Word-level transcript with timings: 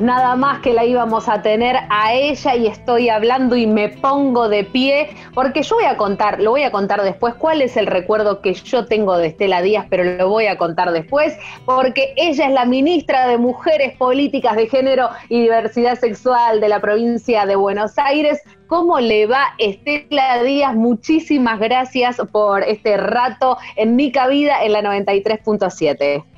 Nada 0.00 0.36
más 0.36 0.60
que 0.60 0.72
la 0.72 0.84
íbamos 0.84 1.28
a 1.28 1.42
tener 1.42 1.76
a 1.88 2.12
ella 2.12 2.54
y 2.54 2.66
estoy 2.66 3.08
hablando 3.08 3.56
y 3.56 3.66
me 3.66 3.88
pongo 3.88 4.48
de 4.48 4.64
pie 4.64 5.10
porque 5.34 5.62
yo 5.62 5.76
voy 5.76 5.84
a 5.84 5.96
contar, 5.96 6.40
lo 6.40 6.50
voy 6.50 6.62
a 6.62 6.70
contar 6.70 7.02
después 7.02 7.34
cuál 7.34 7.62
es 7.62 7.76
el 7.76 7.86
recuerdo 7.86 8.40
que 8.40 8.54
yo 8.54 8.86
tengo 8.86 9.16
de 9.16 9.28
Estela 9.28 9.62
Díaz, 9.62 9.86
pero 9.90 10.04
lo 10.04 10.28
voy 10.28 10.46
a 10.46 10.58
contar 10.58 10.92
después 10.92 11.36
porque 11.64 12.14
ella 12.16 12.46
es 12.46 12.52
la 12.52 12.64
ministra 12.64 13.26
de 13.28 13.38
Mujeres, 13.38 13.96
Políticas 13.96 14.56
de 14.56 14.68
Género 14.68 15.10
y 15.28 15.40
Diversidad 15.40 15.98
Sexual 15.98 16.60
de 16.60 16.68
la 16.68 16.80
provincia 16.80 17.46
de 17.46 17.56
Buenos 17.56 17.98
Aires. 17.98 18.40
¿Cómo 18.66 19.00
le 19.00 19.26
va 19.26 19.54
Estela 19.58 20.42
Díaz? 20.42 20.74
Muchísimas 20.74 21.60
gracias 21.60 22.16
por 22.30 22.62
este 22.62 22.96
rato 22.96 23.58
en 23.76 23.96
mi 23.96 24.10
cabida 24.10 24.64
en 24.64 24.72
la 24.72 24.82
93.7. 24.82 26.31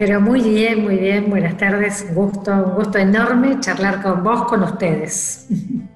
Pero 0.00 0.18
muy 0.18 0.40
bien, 0.40 0.82
muy 0.82 0.96
bien. 0.96 1.28
Buenas 1.28 1.58
tardes. 1.58 2.06
Un 2.08 2.14
gusto, 2.14 2.50
un 2.52 2.74
gusto 2.74 2.96
enorme 2.96 3.60
charlar 3.60 4.00
con 4.00 4.24
vos, 4.24 4.44
con 4.44 4.62
ustedes. 4.62 5.46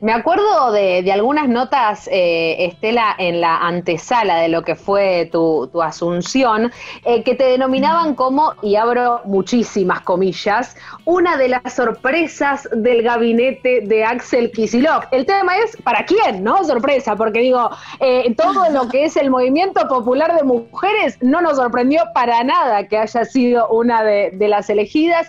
Me 0.00 0.12
acuerdo 0.14 0.72
de, 0.72 1.12
algunas 1.12 1.46
notas, 1.46 2.08
eh, 2.10 2.56
Estela, 2.64 3.14
en 3.18 3.42
la 3.42 3.58
antesala 3.58 4.36
de 4.36 4.48
lo 4.48 4.62
que 4.62 4.74
fue 4.74 5.28
tu, 5.30 5.68
asunción, 5.82 6.72
eh, 7.04 7.22
que 7.22 7.34
te 7.34 7.44
denominaban 7.44 8.14
como, 8.14 8.54
y 8.62 8.76
abro 8.76 9.20
muchísimas 9.26 10.00
comillas, 10.00 10.74
una 11.04 11.36
de 11.36 11.48
las 11.48 11.74
sorpresas 11.74 12.66
del 12.72 13.02
gabinete 13.02 13.82
de 13.82 14.02
Axel 14.02 14.50
Kisilov. 14.52 15.02
El 15.10 15.26
tema 15.26 15.58
es, 15.58 15.76
¿para 15.82 16.06
quién? 16.06 16.42
¿No? 16.42 16.64
Sorpresa, 16.64 17.14
porque 17.14 17.40
digo, 17.40 17.68
eh, 17.98 18.34
todo 18.36 18.70
lo 18.70 18.88
que 18.88 19.04
es 19.04 19.18
el 19.18 19.28
movimiento 19.28 19.86
popular 19.86 20.34
de 20.34 20.44
mujeres 20.44 21.18
no 21.20 21.42
nos 21.42 21.56
sorprendió 21.56 22.04
para 22.14 22.42
nada 22.42 22.88
que 22.88 22.96
haya 22.96 23.26
sido 23.26 23.68
una 23.68 24.02
de, 24.02 24.32
las 24.48 24.70
elegidas, 24.70 25.28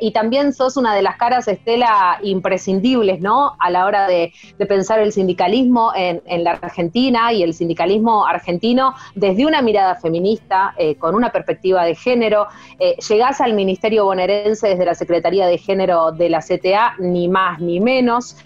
y 0.00 0.10
también 0.10 0.52
sos 0.52 0.76
una 0.76 0.94
de 0.94 1.02
las 1.02 1.16
caras, 1.16 1.46
Estela, 1.46 2.18
imprescindibles, 2.22 3.20
¿no? 3.20 3.54
A 3.60 3.70
la 3.70 3.86
hora 3.86 3.99
de, 4.08 4.32
pensar 4.66 5.00
el 5.00 5.12
sindicalismo 5.12 5.92
en, 5.94 6.44
la 6.44 6.52
Argentina 6.52 7.32
y 7.32 7.42
el 7.42 7.54
sindicalismo 7.54 8.26
argentino 8.26 8.94
desde 9.14 9.46
una 9.46 9.62
mirada 9.62 9.96
feminista, 9.96 10.74
eh, 10.78 10.94
con 10.96 11.14
una 11.14 11.30
perspectiva 11.30 11.84
de 11.84 11.94
género. 11.94 12.46
Eh, 12.78 12.96
llegás 13.08 13.40
al 13.40 13.54
Ministerio 13.54 14.04
bonaerense 14.04 14.68
desde 14.68 14.84
la 14.84 14.94
Secretaría 14.94 15.46
de 15.46 15.58
Género 15.58 16.12
de 16.12 16.28
la 16.28 16.40
CTA, 16.40 16.94
ni 16.98 17.28
más 17.28 17.60
ni 17.60 17.80
menos 17.80 18.36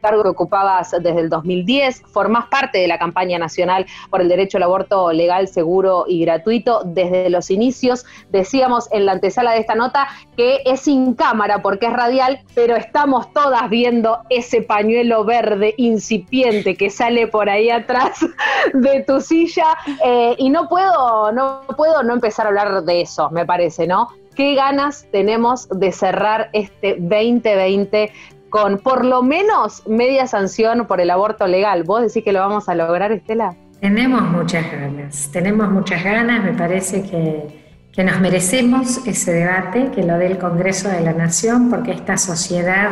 cargo 0.00 0.22
que 0.22 0.28
ocupabas 0.30 0.90
desde 0.90 1.20
el 1.20 1.28
2010, 1.28 2.02
formás 2.12 2.46
parte 2.46 2.78
de 2.78 2.88
la 2.88 2.98
campaña 2.98 3.38
nacional 3.38 3.86
por 4.10 4.20
el 4.20 4.28
derecho 4.28 4.56
al 4.56 4.64
aborto 4.64 5.12
legal, 5.12 5.48
seguro 5.48 6.04
y 6.06 6.24
gratuito 6.24 6.82
desde 6.84 7.30
los 7.30 7.50
inicios. 7.50 8.04
Decíamos 8.30 8.88
en 8.92 9.06
la 9.06 9.12
antesala 9.12 9.52
de 9.52 9.60
esta 9.60 9.74
nota 9.74 10.08
que 10.36 10.62
es 10.64 10.80
sin 10.80 11.14
cámara 11.14 11.62
porque 11.62 11.86
es 11.86 11.92
radial, 11.92 12.40
pero 12.54 12.76
estamos 12.76 13.32
todas 13.32 13.68
viendo 13.68 14.20
ese 14.30 14.62
pañuelo 14.62 15.24
verde 15.24 15.74
incipiente 15.76 16.76
que 16.76 16.90
sale 16.90 17.26
por 17.26 17.48
ahí 17.48 17.70
atrás 17.70 18.20
de 18.74 19.04
tu 19.04 19.20
silla 19.20 19.76
eh, 20.04 20.34
y 20.38 20.50
no 20.50 20.68
puedo, 20.68 21.32
no 21.32 21.62
puedo 21.76 22.02
no 22.02 22.14
empezar 22.14 22.46
a 22.46 22.48
hablar 22.48 22.82
de 22.84 23.02
eso, 23.02 23.30
me 23.30 23.44
parece, 23.44 23.86
¿no? 23.86 24.08
qué 24.34 24.54
ganas 24.54 25.06
tenemos 25.12 25.68
de 25.68 25.92
cerrar 25.92 26.48
este 26.52 26.96
2020 26.98 28.12
con 28.50 28.78
por 28.78 29.04
lo 29.04 29.22
menos 29.22 29.82
media 29.86 30.26
sanción 30.26 30.86
por 30.86 31.00
el 31.00 31.10
aborto 31.10 31.46
legal. 31.46 31.84
¿Vos 31.84 32.02
decís 32.02 32.22
que 32.22 32.32
lo 32.32 32.40
vamos 32.40 32.68
a 32.68 32.74
lograr, 32.74 33.12
Estela? 33.12 33.56
Tenemos 33.80 34.20
muchas 34.22 34.70
ganas, 34.70 35.30
tenemos 35.32 35.70
muchas 35.70 36.04
ganas, 36.04 36.44
me 36.44 36.52
parece 36.52 37.02
que, 37.02 37.86
que 37.92 38.04
nos 38.04 38.20
merecemos 38.20 39.06
ese 39.06 39.32
debate, 39.32 39.90
que 39.94 40.02
lo 40.02 40.18
dé 40.18 40.26
el 40.26 40.38
Congreso 40.38 40.88
de 40.90 41.00
la 41.00 41.14
Nación, 41.14 41.70
porque 41.70 41.92
esta 41.92 42.18
sociedad 42.18 42.90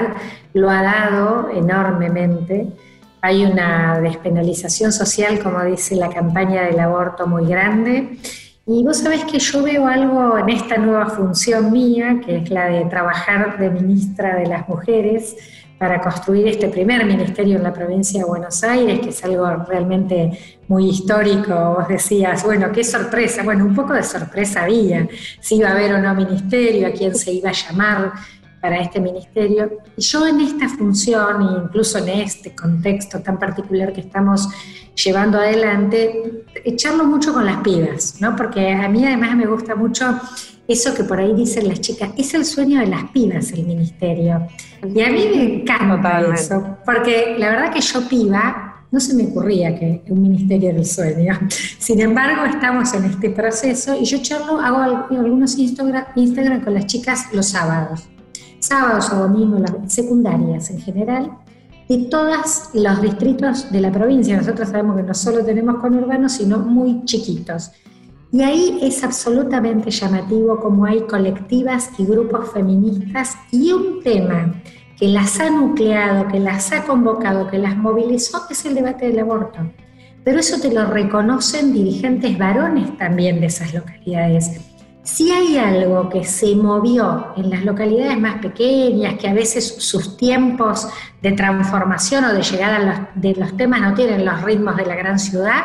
lo 0.55 0.71
ha 0.71 0.83
dado 0.83 1.51
enormemente. 1.55 2.69
Hay 3.21 3.45
una 3.45 4.01
despenalización 4.01 4.93
social, 4.93 5.41
como 5.41 5.63
dice 5.65 5.97
la 5.97 6.09
campaña 6.09 6.63
del 6.63 6.81
aborto, 6.81 7.27
muy 7.27 7.47
grande 7.47 8.19
y 8.69 8.85
vos 8.85 8.99
sabés 8.99 9.25
que 9.25 9.39
yo 9.39 9.63
veo 9.63 9.87
algo 9.87 10.37
en 10.37 10.51
esta 10.51 10.77
nueva 10.77 11.07
función 11.07 11.73
mía, 11.73 12.21
que 12.25 12.37
es 12.37 12.51
la 12.51 12.67
de 12.67 12.85
trabajar 12.85 13.59
de 13.59 13.71
ministra 13.71 14.37
de 14.37 14.47
las 14.47 14.69
mujeres 14.69 15.37
para 15.79 16.03
construir 16.03 16.47
este 16.49 16.69
primer 16.69 17.07
ministerio 17.07 17.57
en 17.57 17.63
la 17.63 17.73
provincia 17.73 18.21
de 18.21 18.27
Buenos 18.27 18.63
Aires, 18.63 19.01
que 19.01 19.09
es 19.09 19.25
algo 19.25 19.47
realmente 19.67 20.39
muy 20.67 20.91
histórico. 20.91 21.77
Vos 21.79 21.89
decías, 21.89 22.45
bueno, 22.45 22.71
qué 22.71 22.85
sorpresa. 22.85 23.43
Bueno, 23.43 23.65
un 23.65 23.75
poco 23.75 23.95
de 23.95 24.03
sorpresa 24.03 24.65
había, 24.65 25.09
si 25.41 25.57
iba 25.57 25.71
a 25.71 25.73
haber 25.73 25.95
o 25.95 26.03
no 26.03 26.15
ministerio, 26.15 26.89
a 26.89 26.91
quién 26.91 27.15
se 27.15 27.33
iba 27.33 27.49
a 27.49 27.55
llamar 27.55 28.13
para 28.61 28.81
este 28.81 29.01
ministerio. 29.01 29.79
Y 29.97 30.03
yo 30.03 30.27
en 30.27 30.41
esta 30.41 30.69
función, 30.69 31.43
e 31.43 31.65
incluso 31.65 31.99
en 31.99 32.09
este 32.09 32.55
contexto 32.55 33.21
tan 33.21 33.39
particular 33.39 33.93
que 33.93 34.01
estamos 34.01 34.49
llevando 34.95 35.39
adelante, 35.39 36.45
echarlo 36.65 37.05
mucho 37.05 37.33
con 37.33 37.47
las 37.47 37.59
pibas, 37.59 38.21
¿no? 38.21 38.35
Porque 38.35 38.73
a 38.73 38.89
mí 38.89 39.05
además 39.05 39.37
me 39.37 39.47
gusta 39.47 39.75
mucho 39.75 40.21
eso 40.67 40.95
que 40.95 41.05
por 41.05 41.19
ahí 41.19 41.35
dicen 41.35 41.67
las 41.69 41.81
chicas, 41.81 42.11
es 42.17 42.35
el 42.35 42.45
sueño 42.45 42.81
de 42.81 42.87
las 42.89 43.05
pibas 43.11 43.53
el 43.53 43.65
ministerio. 43.65 44.47
Y 44.95 45.01
a 45.01 45.11
mí 45.11 45.29
me 45.35 45.61
encanta 45.61 46.21
eso, 46.35 46.79
porque 46.85 47.37
la 47.39 47.51
verdad 47.51 47.73
que 47.73 47.81
yo 47.81 48.07
piba 48.09 48.75
no 48.91 49.01
se 49.01 49.15
me 49.15 49.25
ocurría 49.25 49.79
que 49.79 50.03
un 50.09 50.23
ministerio 50.23 50.71
era 50.71 50.79
el 50.79 50.87
sueño. 50.87 51.39
Sin 51.79 52.01
embargo, 52.01 52.45
estamos 52.47 52.93
en 52.95 53.05
este 53.05 53.31
proceso 53.31 53.99
y 53.99 54.05
yo 54.05 54.19
charlo, 54.23 54.61
hago 54.61 55.07
algunos 55.11 55.59
Instagram, 55.59 56.05
Instagram 56.17 56.65
con 56.65 56.75
las 56.75 56.87
chicas 56.87 57.27
los 57.33 57.49
sábados 57.49 58.09
sábados 58.61 59.11
o 59.13 59.17
domingos, 59.17 59.61
las 59.61 59.93
secundarias 59.93 60.71
en 60.71 60.81
general, 60.81 61.31
de 61.89 61.99
todos 62.11 62.71
los 62.75 63.01
distritos 63.01 63.73
de 63.73 63.81
la 63.81 63.91
provincia. 63.91 64.37
Nosotros 64.37 64.69
sabemos 64.69 64.97
que 64.97 65.03
no 65.03 65.15
solo 65.15 65.45
tenemos 65.45 65.77
conurbanos, 65.77 66.33
sino 66.33 66.59
muy 66.59 67.05
chiquitos. 67.05 67.71
Y 68.31 68.43
ahí 68.43 68.79
es 68.83 69.03
absolutamente 69.03 69.91
llamativo 69.91 70.61
cómo 70.61 70.85
hay 70.85 71.01
colectivas 71.03 71.91
y 71.99 72.05
grupos 72.05 72.53
feministas 72.53 73.37
y 73.51 73.73
un 73.73 74.03
tema 74.03 74.55
que 74.99 75.09
las 75.09 75.41
ha 75.41 75.49
nucleado, 75.49 76.29
que 76.29 76.39
las 76.39 76.73
ha 76.73 76.85
convocado, 76.85 77.49
que 77.49 77.59
las 77.59 77.77
movilizó, 77.77 78.43
es 78.51 78.67
el 78.67 78.75
debate 78.75 79.07
del 79.07 79.21
aborto. 79.21 79.61
Pero 80.25 80.41
eso 80.41 80.61
te 80.61 80.71
lo 80.71 80.85
reconocen 80.85 81.73
dirigentes 81.73 82.37
varones 82.37 82.99
también 82.99 83.41
de 83.41 83.47
esas 83.47 83.73
localidades. 83.73 84.61
Si 85.11 85.31
hay 85.31 85.57
algo 85.57 86.11
que 86.11 86.23
se 86.23 86.55
movió 86.55 87.29
en 87.35 87.49
las 87.49 87.65
localidades 87.65 88.21
más 88.21 88.43
pequeñas, 88.43 89.15
que 89.15 89.27
a 89.27 89.33
veces 89.33 89.77
sus 89.79 90.19
tiempos 90.19 90.87
de 91.23 91.33
transformación 91.33 92.25
o 92.25 92.35
de 92.35 92.43
llegada 92.43 93.11
de 93.15 93.35
los 93.35 93.57
temas 93.57 93.81
no 93.81 93.95
tienen 93.95 94.27
los 94.27 94.43
ritmos 94.43 94.77
de 94.77 94.85
la 94.85 94.95
gran 94.97 95.19
ciudad, 95.19 95.63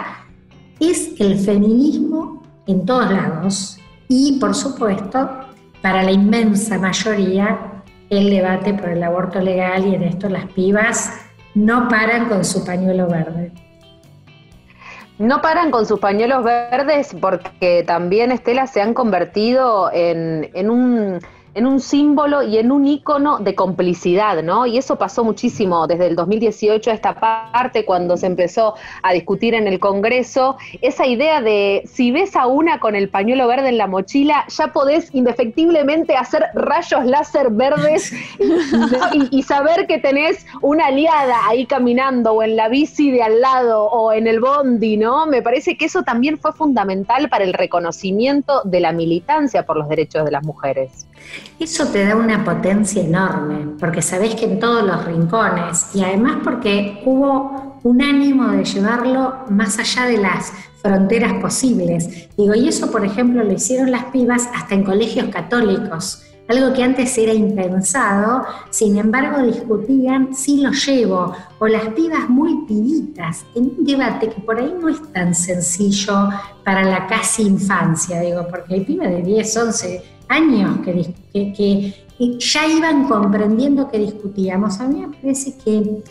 es 0.79 1.19
el 1.19 1.37
feminismo 1.37 2.41
en 2.67 2.85
todos 2.85 3.11
lados 3.11 3.77
y, 4.07 4.39
por 4.39 4.55
supuesto, 4.55 5.29
para 5.81 6.03
la 6.03 6.11
inmensa 6.11 6.79
mayoría, 6.79 7.83
el 8.09 8.29
debate 8.29 8.73
por 8.73 8.91
el 8.91 9.03
aborto 9.03 9.41
legal 9.41 9.85
y 9.85 9.95
en 9.95 10.03
esto 10.03 10.29
las 10.29 10.45
pibas 10.53 11.11
no 11.53 11.89
paran 11.89 12.29
con 12.29 12.45
su 12.45 12.63
pañuelo 12.63 13.09
verde. 13.09 13.51
No 15.19 15.41
paran 15.41 15.69
con 15.69 15.85
sus 15.85 15.99
pañuelos 15.99 16.43
verdes 16.43 17.15
porque 17.21 17.83
también, 17.85 18.31
Estela, 18.31 18.65
se 18.67 18.81
han 18.81 18.93
convertido 18.93 19.91
en, 19.93 20.49
en 20.53 20.69
un 20.69 21.19
en 21.55 21.67
un 21.67 21.79
símbolo 21.79 22.41
y 22.43 22.57
en 22.57 22.71
un 22.71 22.87
ícono 22.87 23.39
de 23.39 23.55
complicidad, 23.55 24.41
¿no? 24.43 24.65
Y 24.65 24.77
eso 24.77 24.97
pasó 24.97 25.23
muchísimo 25.23 25.87
desde 25.87 26.07
el 26.07 26.15
2018 26.15 26.91
a 26.91 26.93
esta 26.93 27.13
parte, 27.51 27.85
cuando 27.85 28.17
se 28.17 28.27
empezó 28.27 28.75
a 29.01 29.13
discutir 29.13 29.53
en 29.53 29.67
el 29.67 29.79
Congreso, 29.79 30.57
esa 30.81 31.05
idea 31.05 31.41
de 31.41 31.83
si 31.85 32.11
ves 32.11 32.35
a 32.35 32.47
una 32.47 32.79
con 32.79 32.95
el 32.95 33.09
pañuelo 33.09 33.47
verde 33.47 33.69
en 33.69 33.77
la 33.77 33.87
mochila, 33.87 34.45
ya 34.49 34.73
podés 34.73 35.13
indefectiblemente 35.13 36.15
hacer 36.15 36.45
rayos 36.55 37.05
láser 37.05 37.51
verdes 37.51 38.13
y, 39.31 39.43
saber 39.43 39.87
que 39.87 39.99
tenés 39.99 40.45
una 40.61 40.87
aliada 40.87 41.35
ahí 41.47 41.65
caminando 41.65 42.31
o 42.31 42.43
en 42.43 42.55
la 42.55 42.69
bici 42.69 43.11
de 43.11 43.21
al 43.21 43.41
lado 43.41 43.83
o 43.85 44.13
en 44.13 44.25
el 44.25 44.39
bondi, 44.39 44.97
¿no? 44.97 45.27
Me 45.27 45.41
parece 45.41 45.77
que 45.77 45.85
eso 45.85 46.03
también 46.03 46.37
fue 46.37 46.53
fundamental 46.53 47.29
para 47.29 47.43
el 47.43 47.53
reconocimiento 47.53 48.61
de 48.63 48.79
la 48.79 48.93
militancia 48.93 49.65
por 49.65 49.77
los 49.77 49.89
derechos 49.89 50.23
de 50.25 50.31
las 50.31 50.43
mujeres. 50.43 51.07
Eso 51.59 51.87
te 51.87 52.05
da 52.05 52.15
una 52.15 52.43
potencia 52.43 53.01
enorme, 53.01 53.75
porque 53.79 54.01
sabés 54.01 54.35
que 54.35 54.45
en 54.45 54.59
todos 54.59 54.83
los 54.83 55.05
rincones, 55.05 55.95
y 55.95 56.03
además 56.03 56.37
porque 56.43 57.01
hubo 57.05 57.79
un 57.83 58.01
ánimo 58.01 58.49
de 58.49 58.65
llevarlo 58.65 59.45
más 59.49 59.79
allá 59.79 60.05
de 60.05 60.17
las 60.17 60.51
fronteras 60.81 61.33
posibles. 61.35 62.29
Digo, 62.37 62.55
y 62.55 62.67
eso, 62.67 62.91
por 62.91 63.05
ejemplo, 63.05 63.43
lo 63.43 63.53
hicieron 63.53 63.91
las 63.91 64.05
pibas 64.05 64.49
hasta 64.53 64.75
en 64.75 64.83
colegios 64.83 65.27
católicos, 65.29 66.23
algo 66.47 66.73
que 66.73 66.83
antes 66.83 67.17
era 67.17 67.33
impensado, 67.33 68.45
sin 68.69 68.97
embargo 68.97 69.41
discutían 69.43 70.35
si 70.35 70.61
lo 70.61 70.71
llevo, 70.71 71.33
o 71.59 71.67
las 71.67 71.87
pibas 71.89 72.29
muy 72.29 72.65
pibitas, 72.65 73.45
en 73.55 73.71
un 73.77 73.85
debate 73.85 74.29
que 74.29 74.41
por 74.41 74.59
ahí 74.59 74.73
no 74.79 74.89
es 74.89 75.01
tan 75.13 75.33
sencillo 75.33 76.29
para 76.65 76.83
la 76.83 77.07
casi 77.07 77.43
infancia, 77.43 78.19
digo, 78.19 78.45
porque 78.49 78.75
hay 78.75 78.81
pibas 78.81 79.09
de 79.09 79.21
10, 79.21 79.57
11, 79.57 80.03
años 80.29 80.79
que, 80.83 81.93
ya 82.39 82.67
iban 82.67 83.07
comprendiendo 83.07 83.89
que 83.89 83.99
discutíamos. 83.99 84.79
A 84.79 84.87
mí 84.87 85.01
me 85.01 85.15
parece 85.15 85.55
que, 85.57 86.03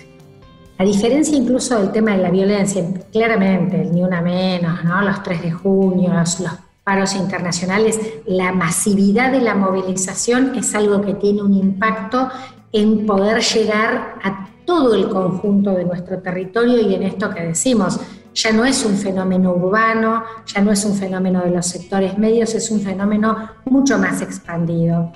a 0.79 0.85
diferencia 0.85 1.37
incluso 1.37 1.79
del 1.79 1.93
tema 1.93 2.13
de 2.13 2.19
la 2.19 2.31
violencia, 2.31 2.85
claramente, 3.11 3.79
ni 3.85 4.03
una 4.03 4.21
menos, 4.21 4.85
¿no? 4.85 5.03
los 5.03 5.23
3 5.23 5.43
de 5.43 5.53
junio, 5.53 6.13
los, 6.13 6.41
los 6.41 6.53
paros 6.85 7.15
internacionales, 7.15 7.99
la 8.27 8.53
masividad 8.53 9.31
de 9.31 9.41
la 9.41 9.55
movilización 9.55 10.55
es 10.57 10.75
algo 10.75 11.01
que 11.01 11.15
tiene 11.15 11.43
un 11.43 11.55
impacto 11.55 12.29
en 12.73 13.07
poder 13.07 13.41
llegar 13.43 14.17
a 14.23 14.49
todo 14.65 14.95
el 14.95 15.09
conjunto 15.09 15.73
de 15.73 15.85
nuestro 15.85 16.21
territorio 16.21 16.81
y 16.81 16.95
en 16.95 17.03
esto 17.03 17.31
que 17.31 17.43
decimos, 17.43 18.01
ya 18.35 18.53
no 18.53 18.65
es 18.65 18.85
un 18.85 18.97
fenómeno 18.97 19.53
urbano, 19.53 20.25
ya 20.47 20.63
no 20.63 20.73
es 20.73 20.85
un 20.85 20.95
fenómeno 20.95 21.43
de 21.43 21.51
los 21.51 21.67
sectores 21.67 22.17
medios, 22.19 22.55
es 22.55 22.71
un 22.71 22.81
fenómeno 22.81 23.37
mucho 23.67 23.99
más 23.99 24.23
expandido. 24.23 25.13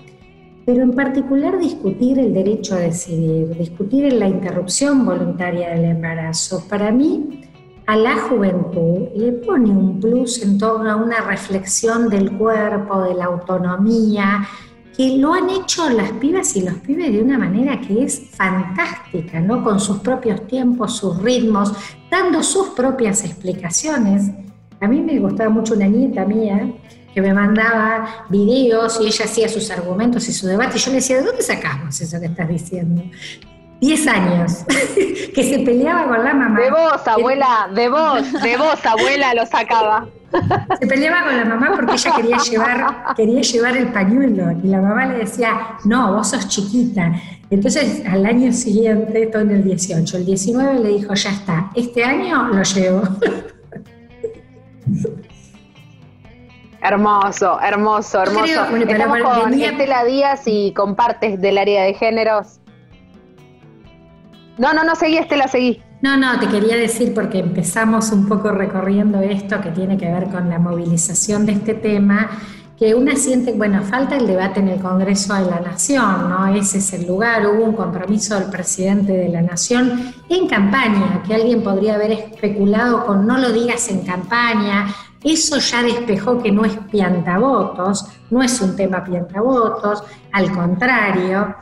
Pero 0.66 0.82
en 0.82 0.92
particular 0.92 1.58
discutir 1.58 2.18
el 2.18 2.34
derecho 2.34 2.74
a 2.74 2.78
decidir, 2.78 3.56
discutir 3.56 4.12
la 4.12 4.26
interrupción 4.26 5.06
voluntaria 5.06 5.70
del 5.70 5.84
embarazo, 5.84 6.66
para 6.68 6.90
mí 6.90 7.45
a 7.86 7.96
la 7.96 8.16
juventud 8.16 9.08
le 9.14 9.32
pone 9.32 9.70
un 9.70 10.00
plus 10.00 10.42
en 10.42 10.58
torno 10.58 10.90
a 10.90 10.96
una 10.96 11.20
reflexión 11.20 12.08
del 12.08 12.32
cuerpo, 12.36 13.02
de 13.02 13.14
la 13.14 13.26
autonomía, 13.26 14.46
que 14.96 15.18
lo 15.18 15.34
han 15.34 15.50
hecho 15.50 15.88
las 15.90 16.10
pibas 16.12 16.56
y 16.56 16.62
los 16.62 16.74
pibes 16.78 17.12
de 17.12 17.22
una 17.22 17.38
manera 17.38 17.80
que 17.80 18.02
es 18.02 18.30
fantástica, 18.30 19.40
¿no? 19.40 19.62
Con 19.62 19.78
sus 19.78 19.98
propios 19.98 20.46
tiempos, 20.46 20.96
sus 20.96 21.22
ritmos, 21.22 21.72
dando 22.10 22.42
sus 22.42 22.68
propias 22.68 23.24
explicaciones. 23.24 24.30
A 24.80 24.88
mí 24.88 25.00
me 25.00 25.18
gustaba 25.20 25.50
mucho 25.50 25.74
una 25.74 25.86
nieta 25.86 26.24
mía 26.24 26.72
que 27.14 27.20
me 27.20 27.32
mandaba 27.32 28.26
videos 28.28 28.98
y 29.00 29.06
ella 29.06 29.26
hacía 29.26 29.48
sus 29.48 29.70
argumentos 29.70 30.28
y 30.28 30.32
su 30.32 30.46
debate 30.46 30.76
y 30.76 30.80
yo 30.80 30.90
le 30.90 30.96
decía, 30.96 31.18
¿de 31.18 31.24
dónde 31.24 31.42
sacamos 31.42 32.00
eso 32.00 32.18
que 32.18 32.26
estás 32.26 32.48
diciendo? 32.48 33.02
10 33.80 34.06
años, 34.08 34.64
que 35.34 35.42
se 35.42 35.58
peleaba 35.60 36.08
con 36.08 36.24
la 36.24 36.34
mamá. 36.34 36.60
De 36.60 36.70
vos, 36.70 37.06
abuela, 37.06 37.68
de 37.74 37.88
vos, 37.88 38.42
de 38.42 38.56
vos, 38.56 38.86
abuela, 38.86 39.34
lo 39.34 39.46
sacaba. 39.46 40.08
Se 40.80 40.86
peleaba 40.86 41.24
con 41.24 41.36
la 41.36 41.44
mamá 41.44 41.72
porque 41.74 41.92
ella 41.92 42.12
quería 42.16 42.36
llevar, 42.38 43.14
quería 43.16 43.40
llevar 43.40 43.76
el 43.76 43.88
pañuelo 43.88 44.52
y 44.62 44.66
la 44.66 44.80
mamá 44.80 45.06
le 45.06 45.18
decía, 45.18 45.76
no, 45.84 46.14
vos 46.14 46.30
sos 46.30 46.48
chiquita. 46.48 47.12
Entonces 47.48 48.02
al 48.06 48.26
año 48.26 48.52
siguiente, 48.52 49.26
todo 49.28 49.42
en 49.42 49.52
el 49.52 49.64
18, 49.64 50.16
el 50.16 50.26
19 50.26 50.80
le 50.80 50.88
dijo, 50.88 51.14
ya 51.14 51.30
está, 51.30 51.70
este 51.74 52.04
año 52.04 52.48
lo 52.48 52.62
llevo. 52.62 53.02
Hermoso, 56.82 57.60
hermoso, 57.60 58.22
hermoso. 58.22 58.66
bueno, 58.70 58.84
Estamos 58.88 59.18
con 59.20 59.54
Estela 59.54 60.04
Díaz 60.04 60.42
y 60.46 60.72
compartes 60.72 61.40
del 61.40 61.58
área 61.58 61.82
de 61.82 61.94
géneros. 61.94 62.60
No, 64.58 64.72
no, 64.72 64.84
no, 64.84 64.94
seguí, 64.94 65.18
Estela, 65.18 65.48
seguí. 65.48 65.82
No, 66.02 66.16
no, 66.16 66.38
te 66.38 66.46
quería 66.48 66.76
decir 66.76 67.12
porque 67.14 67.38
empezamos 67.38 68.10
un 68.12 68.26
poco 68.26 68.50
recorriendo 68.50 69.20
esto 69.20 69.60
que 69.60 69.70
tiene 69.70 69.96
que 69.96 70.10
ver 70.10 70.28
con 70.28 70.48
la 70.48 70.58
movilización 70.58 71.46
de 71.46 71.52
este 71.52 71.74
tema, 71.74 72.30
que 72.78 72.94
una 72.94 73.16
siente, 73.16 73.52
bueno, 73.52 73.82
falta 73.82 74.16
el 74.16 74.26
debate 74.26 74.60
en 74.60 74.68
el 74.68 74.80
Congreso 74.80 75.34
de 75.34 75.50
la 75.50 75.60
Nación, 75.60 76.28
¿no? 76.28 76.46
Ese 76.54 76.78
es 76.78 76.92
el 76.92 77.06
lugar, 77.06 77.46
hubo 77.46 77.64
un 77.64 77.72
compromiso 77.72 78.38
del 78.38 78.50
presidente 78.50 79.12
de 79.12 79.30
la 79.30 79.40
Nación 79.40 80.14
en 80.28 80.46
campaña, 80.46 81.22
que 81.26 81.34
alguien 81.34 81.62
podría 81.62 81.94
haber 81.94 82.12
especulado 82.12 83.06
con 83.06 83.26
no 83.26 83.38
lo 83.38 83.50
digas 83.52 83.88
en 83.88 84.02
campaña, 84.02 84.88
eso 85.24 85.58
ya 85.58 85.82
despejó 85.82 86.42
que 86.42 86.52
no 86.52 86.64
es 86.64 86.76
piantavotos, 86.90 88.06
no 88.30 88.42
es 88.42 88.60
un 88.60 88.76
tema 88.76 89.02
piantavotos, 89.02 90.04
al 90.32 90.52
contrario. 90.52 91.56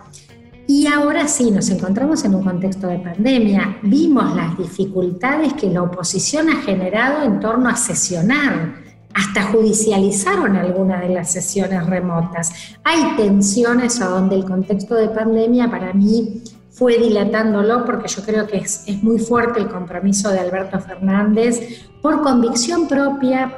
Y 0.67 0.87
ahora 0.87 1.29
sí, 1.29 1.51
nos 1.51 1.69
encontramos 1.69 2.25
en 2.25 2.35
un 2.35 2.43
contexto 2.43 2.87
de 2.87 2.99
pandemia. 2.99 3.79
Vimos 3.83 4.35
las 4.35 4.57
dificultades 4.57 5.53
que 5.53 5.69
la 5.69 5.83
oposición 5.83 6.49
ha 6.49 6.63
generado 6.63 7.23
en 7.23 7.39
torno 7.41 7.69
a 7.69 7.77
sesionar. 7.77 8.83
Hasta 9.13 9.43
judicializaron 9.45 10.57
algunas 10.57 11.03
de 11.03 11.11
las 11.11 11.31
sesiones 11.31 11.87
remotas. 11.87 12.53
Hay 12.83 13.15
tensiones 13.17 14.01
a 14.01 14.07
donde 14.07 14.37
el 14.37 14.45
contexto 14.45 14.95
de 14.95 15.09
pandemia 15.09 15.71
para 15.71 15.93
mí 15.93 16.43
fue 16.71 16.99
dilatándolo 16.99 17.85
porque 17.85 18.09
yo 18.09 18.23
creo 18.25 18.47
que 18.47 18.57
es, 18.59 18.87
muy 19.03 19.19
fuerte 19.19 19.61
el 19.61 19.69
compromiso 19.69 20.31
de 20.31 20.41
Alberto 20.41 20.81
Fernández 20.81 21.89
por 22.03 22.23
convicción 22.23 22.89
propia, 22.89 23.53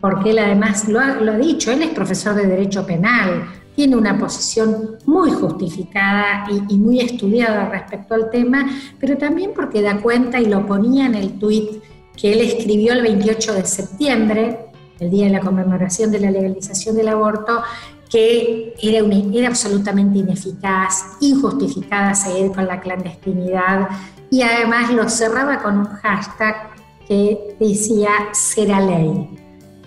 porque 0.00 0.30
él 0.30 0.38
además 0.38 0.88
lo 0.88 1.00
ha 1.00 1.36
dicho, 1.36 1.70
él 1.70 1.82
es 1.82 1.90
profesor 1.90 2.34
de 2.34 2.46
Derecho 2.46 2.86
Penal, 2.86 3.44
tiene 3.74 3.96
una 3.96 4.18
posición 4.18 4.98
muy 5.06 5.30
justificada 5.30 6.44
y, 6.68 6.76
muy 6.76 7.00
estudiada 7.00 7.68
respecto 7.68 8.14
al 8.14 8.30
tema, 8.30 8.68
pero 8.98 9.16
también 9.16 9.52
porque 9.54 9.82
da 9.82 10.00
cuenta 10.00 10.40
y 10.40 10.46
lo 10.46 10.66
ponía 10.66 11.06
en 11.06 11.14
el 11.14 11.38
tuit 11.38 11.82
que 12.16 12.32
él 12.32 12.40
escribió 12.40 12.92
el 12.92 13.02
28 13.02 13.54
de 13.54 13.64
septiembre, 13.64 14.58
el 15.00 15.10
día 15.10 15.26
de 15.26 15.32
la 15.32 15.40
conmemoración 15.40 16.10
de 16.10 16.20
la 16.20 16.30
legalización 16.30 16.94
del 16.94 17.08
aborto, 17.08 17.62
que 18.10 18.74
era, 18.82 19.48
absolutamente 19.48 20.18
ineficaz, 20.18 21.16
injustificada 21.20 22.14
seguir 22.14 22.52
con 22.52 22.66
la 22.66 22.78
clandestinidad 22.78 23.88
y 24.30 24.42
además 24.42 24.92
lo 24.92 25.08
cerraba 25.08 25.62
con 25.62 25.78
un 25.78 25.86
hashtag 25.86 26.72
que 27.08 27.56
decía 27.58 28.10
será 28.32 28.80
ley. 28.80 29.30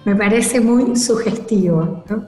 Me 0.06 0.16
parece 0.16 0.60
muy 0.60 0.96
sugestivo. 0.96 2.04
¿no? 2.10 2.26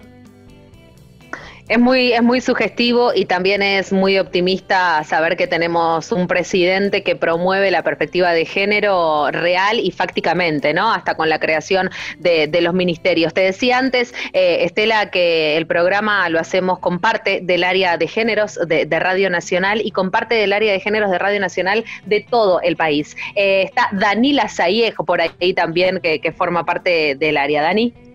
Es 1.69 1.79
muy, 1.79 2.13
es 2.13 2.23
muy 2.23 2.39
sugestivo 2.39 3.11
y 3.13 3.25
también 3.25 3.61
es 3.61 3.91
muy 3.91 4.17
optimista 4.19 5.03
saber 5.03 5.35
que 5.35 5.47
tenemos 5.47 6.13
un 6.13 6.25
presidente 6.25 7.03
que 7.03 7.17
promueve 7.17 7.71
la 7.71 7.83
perspectiva 7.83 8.31
de 8.31 8.45
género 8.45 9.31
real 9.31 9.77
y 9.81 9.91
fácticamente, 9.91 10.73
¿no? 10.73 10.93
Hasta 10.93 11.15
con 11.15 11.27
la 11.27 11.39
creación 11.39 11.89
de, 12.19 12.49
los 12.61 12.73
ministerios. 12.73 13.33
Te 13.33 13.41
decía 13.41 13.79
antes, 13.79 14.13
eh, 14.31 14.59
Estela, 14.61 15.11
que 15.11 15.57
el 15.57 15.67
programa 15.67 16.29
lo 16.29 16.39
hacemos 16.39 16.79
con 16.79 16.99
parte 16.99 17.41
del 17.43 17.65
área 17.65 17.97
de 17.97 18.07
géneros 18.07 18.57
de, 18.65 18.87
Radio 18.97 19.29
Nacional 19.29 19.81
y 19.83 19.91
con 19.91 20.09
parte 20.09 20.35
del 20.35 20.53
área 20.53 20.71
de 20.71 20.79
géneros 20.79 21.11
de 21.11 21.19
Radio 21.19 21.41
Nacional 21.41 21.83
de 22.05 22.21
todo 22.21 22.61
el 22.61 22.77
país. 22.77 23.17
Eh, 23.35 23.63
está 23.63 23.89
Danila 23.91 24.47
Sayejo 24.47 25.03
por 25.03 25.19
ahí 25.19 25.53
también, 25.53 25.99
que, 25.99 26.21
que 26.21 26.31
forma 26.31 26.65
parte 26.65 27.15
del 27.15 27.35
área. 27.35 27.61
Dani. 27.61 28.06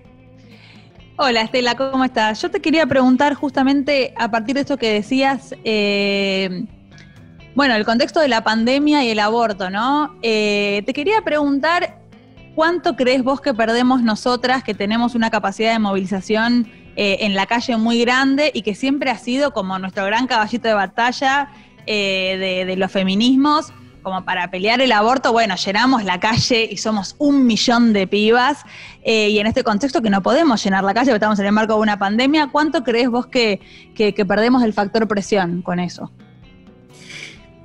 Hola 1.24 1.42
Estela, 1.42 1.76
¿cómo 1.76 2.04
estás? 2.04 2.42
Yo 2.42 2.50
te 2.50 2.60
quería 2.60 2.84
preguntar 2.84 3.34
justamente 3.34 4.12
a 4.18 4.28
partir 4.28 4.56
de 4.56 4.62
esto 4.62 4.76
que 4.76 4.92
decías, 4.92 5.54
eh, 5.62 6.64
bueno, 7.54 7.76
el 7.76 7.84
contexto 7.84 8.18
de 8.18 8.26
la 8.26 8.42
pandemia 8.42 9.04
y 9.04 9.10
el 9.10 9.20
aborto, 9.20 9.70
¿no? 9.70 10.16
Eh, 10.22 10.82
te 10.84 10.92
quería 10.92 11.22
preguntar, 11.22 12.00
¿cuánto 12.56 12.96
crees 12.96 13.22
vos 13.22 13.40
que 13.40 13.54
perdemos 13.54 14.02
nosotras 14.02 14.64
que 14.64 14.74
tenemos 14.74 15.14
una 15.14 15.30
capacidad 15.30 15.72
de 15.72 15.78
movilización 15.78 16.68
eh, 16.96 17.18
en 17.20 17.36
la 17.36 17.46
calle 17.46 17.76
muy 17.76 18.00
grande 18.00 18.50
y 18.52 18.62
que 18.62 18.74
siempre 18.74 19.08
ha 19.08 19.16
sido 19.16 19.52
como 19.52 19.78
nuestro 19.78 20.04
gran 20.04 20.26
caballito 20.26 20.66
de 20.66 20.74
batalla 20.74 21.52
de 21.86 22.74
los 22.76 22.90
feminismos? 22.90 23.72
Como 24.02 24.24
para 24.24 24.50
pelear 24.50 24.80
el 24.80 24.92
aborto, 24.92 25.32
bueno, 25.32 25.54
llenamos 25.56 26.04
la 26.04 26.20
calle 26.20 26.68
y 26.70 26.76
somos 26.76 27.14
un 27.18 27.46
millón 27.46 27.92
de 27.92 28.06
pibas. 28.06 28.64
Eh, 29.02 29.30
y 29.30 29.38
en 29.38 29.46
este 29.46 29.64
contexto 29.64 30.02
que 30.02 30.10
no 30.10 30.22
podemos 30.22 30.62
llenar 30.62 30.84
la 30.84 30.94
calle, 30.94 31.06
porque 31.06 31.16
estamos 31.16 31.38
en 31.38 31.46
el 31.46 31.52
marco 31.52 31.74
de 31.74 31.80
una 31.80 31.98
pandemia, 31.98 32.48
¿cuánto 32.52 32.84
crees 32.84 33.08
vos 33.08 33.26
que, 33.26 33.60
que, 33.94 34.14
que 34.14 34.24
perdemos 34.24 34.62
el 34.62 34.72
factor 34.72 35.08
presión 35.08 35.62
con 35.62 35.80
eso? 35.80 36.10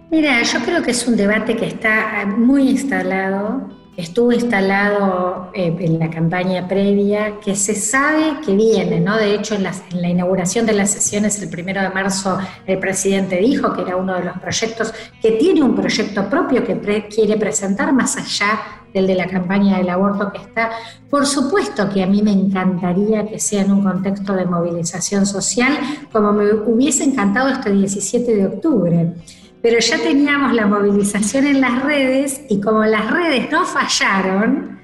Mira, 0.10 0.42
yo 0.42 0.60
creo 0.62 0.82
que 0.82 0.92
es 0.92 1.06
un 1.08 1.18
debate 1.18 1.56
que 1.58 1.68
está 1.68 2.26
muy 2.26 2.70
instalado 2.70 3.77
estuvo 3.98 4.32
instalado 4.32 5.50
eh, 5.56 5.76
en 5.80 5.98
la 5.98 6.10
campaña 6.12 6.68
previa, 6.68 7.40
que 7.44 7.56
se 7.56 7.74
sabe 7.74 8.40
que 8.46 8.56
viene, 8.56 9.00
¿no? 9.00 9.18
De 9.18 9.34
hecho, 9.34 9.56
en 9.56 9.64
la, 9.64 9.74
inauguración 10.08 10.68
de 10.68 10.74
las 10.74 10.92
sesiones 10.92 11.42
el 11.42 11.50
primero 11.50 11.82
de 11.82 11.90
marzo, 11.90 12.38
el 12.68 12.78
presidente 12.78 13.38
dijo 13.38 13.74
que 13.74 13.82
era 13.82 13.96
uno 13.96 14.14
de 14.14 14.26
los 14.26 14.38
proyectos, 14.38 14.94
que 15.20 15.32
tiene 15.32 15.64
un 15.64 15.76
proyecto 15.76 16.30
propio 16.30 16.64
que 16.64 17.08
quiere 17.10 17.38
presentar 17.38 17.92
más 17.92 18.18
allá 18.18 18.60
del 18.94 19.08
de 19.08 19.16
la 19.16 19.28
campaña 19.28 19.78
del 19.78 19.90
aborto 19.90 20.32
que 20.32 20.40
está. 20.40 20.72
Por 21.10 21.26
supuesto 21.26 21.90
que 21.90 22.04
a 22.04 22.08
mí 22.08 22.22
me 22.22 22.32
encantaría 22.32 23.28
que 23.28 23.40
sea 23.40 23.64
en 23.64 23.72
un 23.72 23.84
contexto 23.84 24.34
de 24.34 24.46
movilización 24.46 25.26
social, 25.26 25.74
como 26.12 26.34
me 26.34 26.54
hubiese 26.54 27.04
encantado 27.04 27.50
este 27.50 27.72
17 27.72 28.36
de 28.36 28.46
octubre 28.46 29.14
pero 29.62 29.80
ya 29.80 29.98
teníamos 29.98 30.54
la 30.54 30.68
movilización 30.68 31.48
en 31.48 31.62
las 31.62 31.84
redes 31.84 32.42
y 32.50 32.62
como 32.62 32.86
las 32.86 33.10
redes 33.12 33.52
no 33.52 33.66
fallaron, 33.66 34.80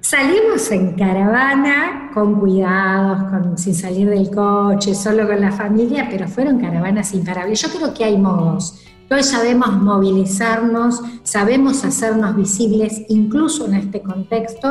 salimos 0.00 0.70
en 0.70 0.96
caravana 0.96 2.10
con 2.14 2.40
cuidados, 2.40 3.60
sin 3.60 3.74
salir 3.74 4.08
del 4.08 4.30
coche, 4.30 4.94
solo 4.94 5.26
con 5.26 5.40
la 5.40 5.52
familia, 5.52 6.08
pero 6.10 6.26
fueron 6.26 6.60
caravanas 6.60 7.12
imparables. 7.14 7.60
Yo 7.60 7.68
creo 7.68 7.94
que 7.94 8.04
hay 8.04 8.16
modos. 8.16 8.84
Hoy 9.10 9.22
sabemos 9.22 9.72
movilizarnos, 9.72 11.00
sabemos 11.22 11.84
hacernos 11.84 12.36
visibles 12.36 13.02
incluso 13.08 13.66
en 13.66 13.74
este 13.74 14.02
contexto 14.02 14.68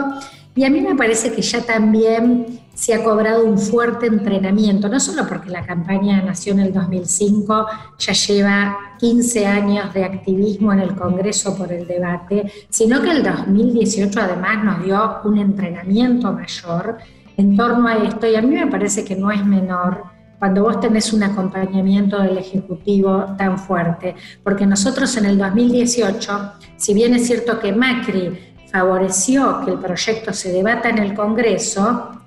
Y 0.58 0.66
a 0.66 0.72
mí 0.72 0.82
me 0.82 0.96
parece 0.96 1.32
que 1.32 1.44
ya 1.44 1.62
también 1.62 2.62
se 2.74 2.96
ha 2.96 3.04
cobrado 3.04 3.46
un 3.46 3.60
fuerte 3.60 4.08
entrenamiento, 4.08 4.90
no 4.90 5.00
solo 5.00 5.28
porque 5.28 5.52
la 5.52 5.64
campaña 5.64 6.20
nació 6.24 6.54
en 6.54 6.62
el 6.62 6.74
2005, 6.74 7.68
ya 8.00 8.14
lleva 8.14 8.78
15 8.98 9.46
años 9.46 9.94
de 9.94 10.04
activismo 10.04 10.74
en 10.74 10.80
el 10.80 10.96
Congreso 10.96 11.56
por 11.56 11.72
el 11.72 11.86
debate, 11.86 12.52
sino 12.70 13.04
que 13.04 13.12
el 13.12 13.22
2018 13.22 14.20
además 14.20 14.64
nos 14.64 14.84
dio 14.84 15.18
un 15.26 15.38
entrenamiento 15.38 16.34
mayor 16.34 16.98
en 17.38 17.56
torno 17.56 17.88
a 17.88 17.98
esto. 17.98 18.26
Y 18.26 18.36
a 18.36 18.42
mí 18.42 18.56
me 18.56 18.66
parece 18.66 19.06
que 19.06 19.16
no 19.16 19.30
es 19.30 19.46
menor 19.46 20.06
cuando 20.40 20.64
vos 20.64 20.80
tenés 20.80 21.14
un 21.14 21.22
acompañamiento 21.22 22.20
del 22.20 22.40
Ejecutivo 22.40 23.36
tan 23.38 23.60
fuerte, 23.60 24.16
porque 24.44 24.66
nosotros 24.66 25.16
en 25.18 25.26
el 25.26 25.38
2018, 25.38 26.54
si 26.78 26.96
bien 26.96 27.14
es 27.14 27.28
cierto 27.28 27.60
que 27.60 27.74
Macri 27.74 28.56
favoreció 28.72 29.62
que 29.64 29.72
el 29.72 29.80
proyecto 29.80 30.34
se 30.34 30.52
debata 30.52 30.90
en 30.90 30.98
el 31.00 31.14
Congreso, 31.14 32.18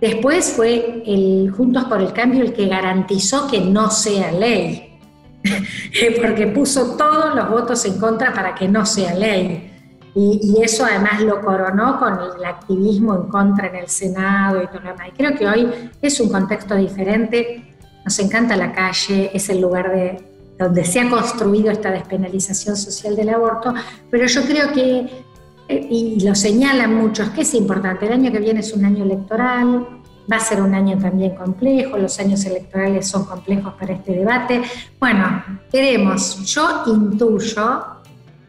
Después 0.00 0.54
fue 0.56 1.02
el 1.06 1.52
Juntos 1.54 1.84
por 1.84 2.00
el 2.00 2.12
Cambio 2.12 2.42
el 2.42 2.54
que 2.54 2.66
garantizó 2.66 3.46
que 3.46 3.60
no 3.60 3.90
sea 3.90 4.32
ley, 4.32 4.98
porque 6.22 6.46
puso 6.46 6.96
todos 6.96 7.34
los 7.34 7.50
votos 7.50 7.84
en 7.84 7.98
contra 7.98 8.32
para 8.32 8.54
que 8.54 8.66
no 8.66 8.86
sea 8.86 9.14
ley. 9.14 9.66
Y, 10.14 10.60
eso 10.60 10.84
además 10.84 11.20
lo 11.20 11.40
coronó 11.40 11.98
con 11.98 12.14
el 12.36 12.44
activismo 12.44 13.14
en 13.14 13.22
contra 13.28 13.68
en 13.68 13.76
el 13.76 13.88
Senado 13.88 14.60
y 14.60 14.66
todo 14.66 14.80
lo 14.80 14.90
demás. 14.90 15.08
Y 15.08 15.12
creo 15.12 15.36
que 15.36 15.46
hoy 15.46 15.90
es 16.02 16.18
un 16.18 16.30
contexto 16.30 16.74
diferente, 16.74 17.76
nos 18.04 18.18
encanta 18.18 18.56
la 18.56 18.72
calle, 18.72 19.30
es 19.32 19.48
el 19.50 19.60
lugar 19.60 19.92
de, 19.92 20.20
donde 20.58 20.84
se 20.84 21.00
ha 21.00 21.08
construido 21.08 21.70
esta 21.70 21.90
despenalización 21.90 22.76
social 22.76 23.14
del 23.14 23.28
aborto, 23.28 23.72
pero 24.10 24.26
yo 24.26 24.42
creo 24.42 24.72
que 24.72 25.24
y 25.70 26.20
lo 26.20 26.34
señalan 26.34 26.94
muchos, 26.94 27.30
que 27.30 27.42
es 27.42 27.54
importante. 27.54 28.06
El 28.06 28.12
año 28.12 28.32
que 28.32 28.38
viene 28.38 28.60
es 28.60 28.72
un 28.72 28.84
año 28.84 29.04
electoral, 29.04 29.86
va 30.30 30.36
a 30.36 30.40
ser 30.40 30.62
un 30.62 30.74
año 30.74 30.98
también 30.98 31.34
complejo, 31.34 31.96
los 31.98 32.18
años 32.20 32.44
electorales 32.44 33.08
son 33.08 33.24
complejos 33.24 33.74
para 33.74 33.94
este 33.94 34.12
debate. 34.12 34.62
Bueno, 34.98 35.42
queremos, 35.70 36.44
yo 36.44 36.84
intuyo, 36.86 37.80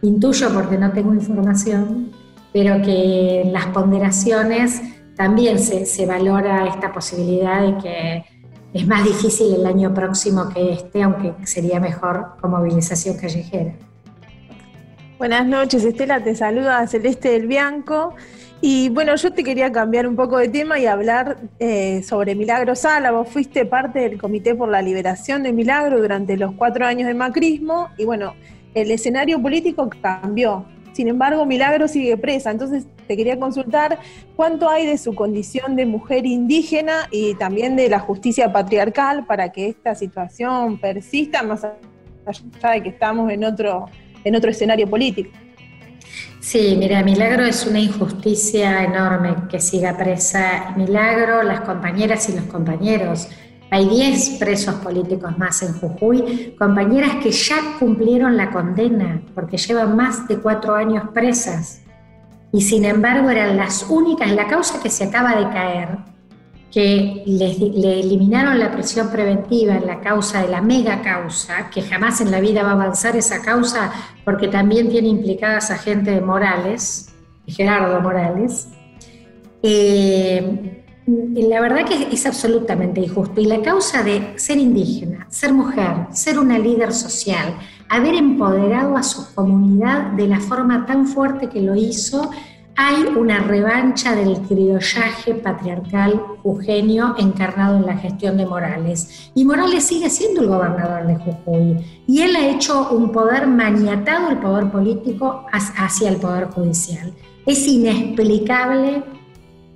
intuyo 0.01 0.53
porque 0.53 0.77
no 0.77 0.91
tengo 0.91 1.13
información, 1.13 2.11
pero 2.53 2.81
que 2.81 3.49
las 3.51 3.67
ponderaciones 3.67 4.81
también 5.15 5.59
se, 5.59 5.85
se 5.85 6.05
valora 6.05 6.67
esta 6.67 6.91
posibilidad 6.91 7.61
de 7.61 7.77
que 7.77 8.25
es 8.73 8.87
más 8.87 9.03
difícil 9.03 9.53
el 9.55 9.65
año 9.65 9.93
próximo 9.93 10.49
que 10.49 10.73
este, 10.73 11.03
aunque 11.03 11.33
sería 11.45 11.79
mejor 11.79 12.37
con 12.39 12.51
movilización 12.51 13.17
callejera. 13.17 13.75
Buenas 15.21 15.45
noches, 15.45 15.85
Estela, 15.85 16.23
te 16.23 16.33
saluda 16.33 16.87
Celeste 16.87 17.29
del 17.29 17.45
Bianco. 17.45 18.15
Y 18.59 18.89
bueno, 18.89 19.15
yo 19.15 19.31
te 19.31 19.43
quería 19.43 19.71
cambiar 19.71 20.07
un 20.07 20.15
poco 20.15 20.39
de 20.39 20.49
tema 20.49 20.79
y 20.79 20.87
hablar 20.87 21.37
eh, 21.59 22.01
sobre 22.01 22.33
Milagro 22.33 22.75
Sala. 22.75 23.23
Fuiste 23.25 23.67
parte 23.67 23.99
del 23.99 24.19
Comité 24.19 24.55
por 24.55 24.69
la 24.69 24.81
Liberación 24.81 25.43
de 25.43 25.53
Milagro 25.53 26.01
durante 26.01 26.37
los 26.37 26.55
cuatro 26.55 26.87
años 26.87 27.05
de 27.05 27.13
macrismo 27.13 27.89
y 27.99 28.05
bueno, 28.05 28.33
el 28.73 28.89
escenario 28.89 29.39
político 29.39 29.91
cambió. 30.01 30.65
Sin 30.93 31.07
embargo, 31.07 31.45
Milagro 31.45 31.87
sigue 31.87 32.17
presa. 32.17 32.49
Entonces, 32.49 32.87
te 33.05 33.15
quería 33.15 33.39
consultar 33.39 33.99
cuánto 34.35 34.71
hay 34.71 34.87
de 34.87 34.97
su 34.97 35.13
condición 35.13 35.75
de 35.75 35.85
mujer 35.85 36.25
indígena 36.25 37.07
y 37.11 37.35
también 37.35 37.75
de 37.75 37.89
la 37.89 37.99
justicia 37.99 38.51
patriarcal 38.51 39.27
para 39.27 39.51
que 39.51 39.67
esta 39.67 39.93
situación 39.93 40.79
persista, 40.79 41.43
más 41.43 41.63
allá 41.63 42.71
de 42.73 42.81
que 42.81 42.89
estamos 42.89 43.31
en 43.31 43.43
otro 43.43 43.85
en 44.23 44.35
otro 44.35 44.51
escenario 44.51 44.87
político. 44.87 45.31
Sí, 46.39 46.75
mira, 46.77 47.03
Milagro 47.03 47.45
es 47.45 47.67
una 47.67 47.79
injusticia 47.79 48.83
enorme 48.83 49.35
que 49.47 49.59
siga 49.59 49.95
presa. 49.95 50.73
Milagro, 50.75 51.43
las 51.43 51.61
compañeras 51.61 52.27
y 52.29 52.35
los 52.35 52.45
compañeros. 52.45 53.27
Hay 53.69 53.87
10 53.87 54.37
presos 54.39 54.75
políticos 54.75 55.37
más 55.37 55.61
en 55.61 55.73
Jujuy, 55.73 56.55
compañeras 56.57 57.17
que 57.23 57.31
ya 57.31 57.55
cumplieron 57.79 58.35
la 58.35 58.49
condena 58.49 59.21
porque 59.33 59.57
llevan 59.57 59.95
más 59.95 60.27
de 60.27 60.39
cuatro 60.39 60.75
años 60.75 61.09
presas. 61.13 61.81
Y 62.51 62.61
sin 62.61 62.85
embargo 62.85 63.29
eran 63.29 63.55
las 63.55 63.85
únicas, 63.87 64.31
la 64.31 64.47
causa 64.47 64.81
que 64.81 64.89
se 64.89 65.05
acaba 65.05 65.35
de 65.35 65.49
caer, 65.53 65.99
que 66.71 67.23
le, 67.25 67.99
eliminaron 67.99 68.57
la 68.57 68.71
prisión 68.71 69.09
preventiva 69.09 69.75
en 69.75 69.85
la 69.85 69.99
causa 69.99 70.41
de 70.41 70.47
la 70.47 70.61
mega 70.61 71.01
causa, 71.01 71.69
que 71.69 71.81
jamás 71.81 72.21
en 72.21 72.31
la 72.31 72.39
vida 72.39 72.63
va 72.63 72.69
a 72.69 72.73
avanzar 72.73 73.15
esa 73.17 73.41
causa 73.41 73.91
porque 74.23 74.47
también 74.47 74.89
tiene 74.89 75.09
implicadas 75.09 75.69
a 75.69 75.77
gente 75.77 76.11
de 76.11 76.21
Morales, 76.21 77.13
Gerardo 77.45 77.99
Morales. 77.99 78.69
Eh, 79.61 80.81
la 81.07 81.59
verdad 81.59 81.85
que 81.85 82.07
es 82.13 82.25
absolutamente 82.25 83.01
injusto. 83.01 83.41
Y 83.41 83.45
la 83.45 83.61
causa 83.61 84.01
de 84.03 84.33
ser 84.37 84.57
indígena, 84.57 85.27
ser 85.29 85.53
mujer, 85.53 86.07
ser 86.11 86.39
una 86.39 86.57
líder 86.57 86.93
social, 86.93 87.55
haber 87.89 88.15
empoderado 88.15 88.95
a 88.95 89.03
su 89.03 89.33
comunidad 89.35 90.11
de 90.11 90.27
la 90.27 90.39
forma 90.39 90.85
tan 90.85 91.07
fuerte 91.07 91.49
que 91.49 91.61
lo 91.61 91.75
hizo, 91.75 92.31
hay 92.75 93.03
una 93.17 93.39
revancha 93.39 94.15
del 94.15 94.39
criollaje 94.41 95.35
patriarcal 95.35 96.21
Eugenio 96.43 97.15
encarnado 97.17 97.77
en 97.77 97.85
la 97.85 97.97
gestión 97.97 98.37
de 98.37 98.45
Morales. 98.45 99.31
Y 99.35 99.45
Morales 99.45 99.83
sigue 99.83 100.09
siendo 100.09 100.41
el 100.41 100.47
gobernador 100.47 101.05
de 101.05 101.15
Jujuy. 101.15 101.77
Y 102.07 102.21
él 102.21 102.35
ha 102.35 102.47
hecho 102.47 102.89
un 102.91 103.11
poder 103.11 103.47
maniatado, 103.47 104.29
el 104.29 104.37
poder 104.37 104.71
político, 104.71 105.45
hacia 105.51 106.09
el 106.09 106.17
poder 106.17 106.45
judicial. 106.45 107.13
Es 107.45 107.67
inexplicable 107.67 109.03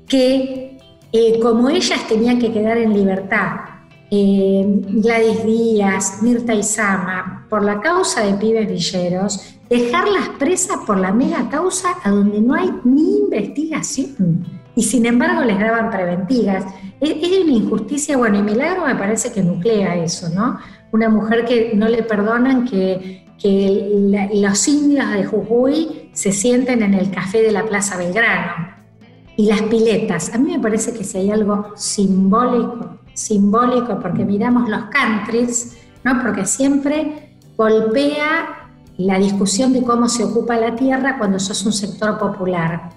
que, 0.07 0.77
eh, 1.11 1.39
como 1.39 1.69
ellas 1.69 2.07
tenían 2.07 2.39
que 2.39 2.51
quedar 2.51 2.77
en 2.77 2.93
libertad, 2.93 3.75
eh, 4.11 4.63
Gladys 4.87 5.43
Díaz, 5.45 6.21
Mirta 6.21 6.53
Izama, 6.53 7.45
por 7.49 7.63
la 7.63 7.81
causa 7.81 8.23
de 8.23 8.35
pibes 8.35 8.67
villeros, 8.67 9.54
dejarlas 9.69 10.29
presas 10.39 10.77
por 10.85 10.97
la 10.97 11.11
mega 11.11 11.49
causa 11.49 11.89
a 12.03 12.11
donde 12.11 12.39
no 12.41 12.53
hay 12.53 12.69
ni 12.83 13.17
investigación. 13.19 14.45
Y 14.75 14.83
sin 14.83 15.05
embargo 15.05 15.43
les 15.43 15.59
daban 15.59 15.89
preventivas. 15.89 16.65
Es, 16.99 17.15
una 17.15 17.53
injusticia, 17.53 18.17
bueno, 18.17 18.39
y 18.39 18.43
Milagro 18.43 18.85
me 18.85 18.95
parece 18.95 19.31
que 19.31 19.41
nuclea 19.41 19.95
eso, 19.95 20.29
¿no? 20.29 20.59
Una 20.91 21.09
mujer 21.09 21.45
que 21.45 21.73
no 21.75 21.87
le 21.87 22.03
perdonan 22.03 22.65
que, 22.65 23.25
que 23.41 24.29
los 24.33 24.67
indios 24.67 25.09
de 25.11 25.25
Jujuy 25.25 26.09
se 26.13 26.31
sienten 26.31 26.81
en 26.83 26.93
el 26.93 27.11
café 27.11 27.41
de 27.41 27.51
la 27.51 27.65
Plaza 27.65 27.97
Belgrano. 27.97 28.75
Y 29.37 29.47
las 29.47 29.63
piletas, 29.63 30.33
a 30.33 30.37
mí 30.37 30.51
me 30.51 30.59
parece 30.59 30.93
que 30.93 31.03
si 31.03 31.17
hay 31.17 31.31
algo 31.31 31.73
simbólico, 31.75 32.99
simbólico, 33.13 33.99
porque 33.99 34.23
miramos 34.23 34.69
los 34.69 34.85
countries, 34.85 35.77
¿no? 36.03 36.21
Porque 36.21 36.45
siempre 36.45 37.35
golpea 37.57 38.64
la 38.97 39.19
discusión 39.19 39.73
de 39.73 39.83
cómo 39.83 40.07
se 40.07 40.23
ocupa 40.23 40.55
la 40.57 40.75
tierra 40.75 41.17
cuando 41.17 41.39
sos 41.39 41.65
un 41.65 41.73
sector 41.73 42.17
popular. 42.17 42.89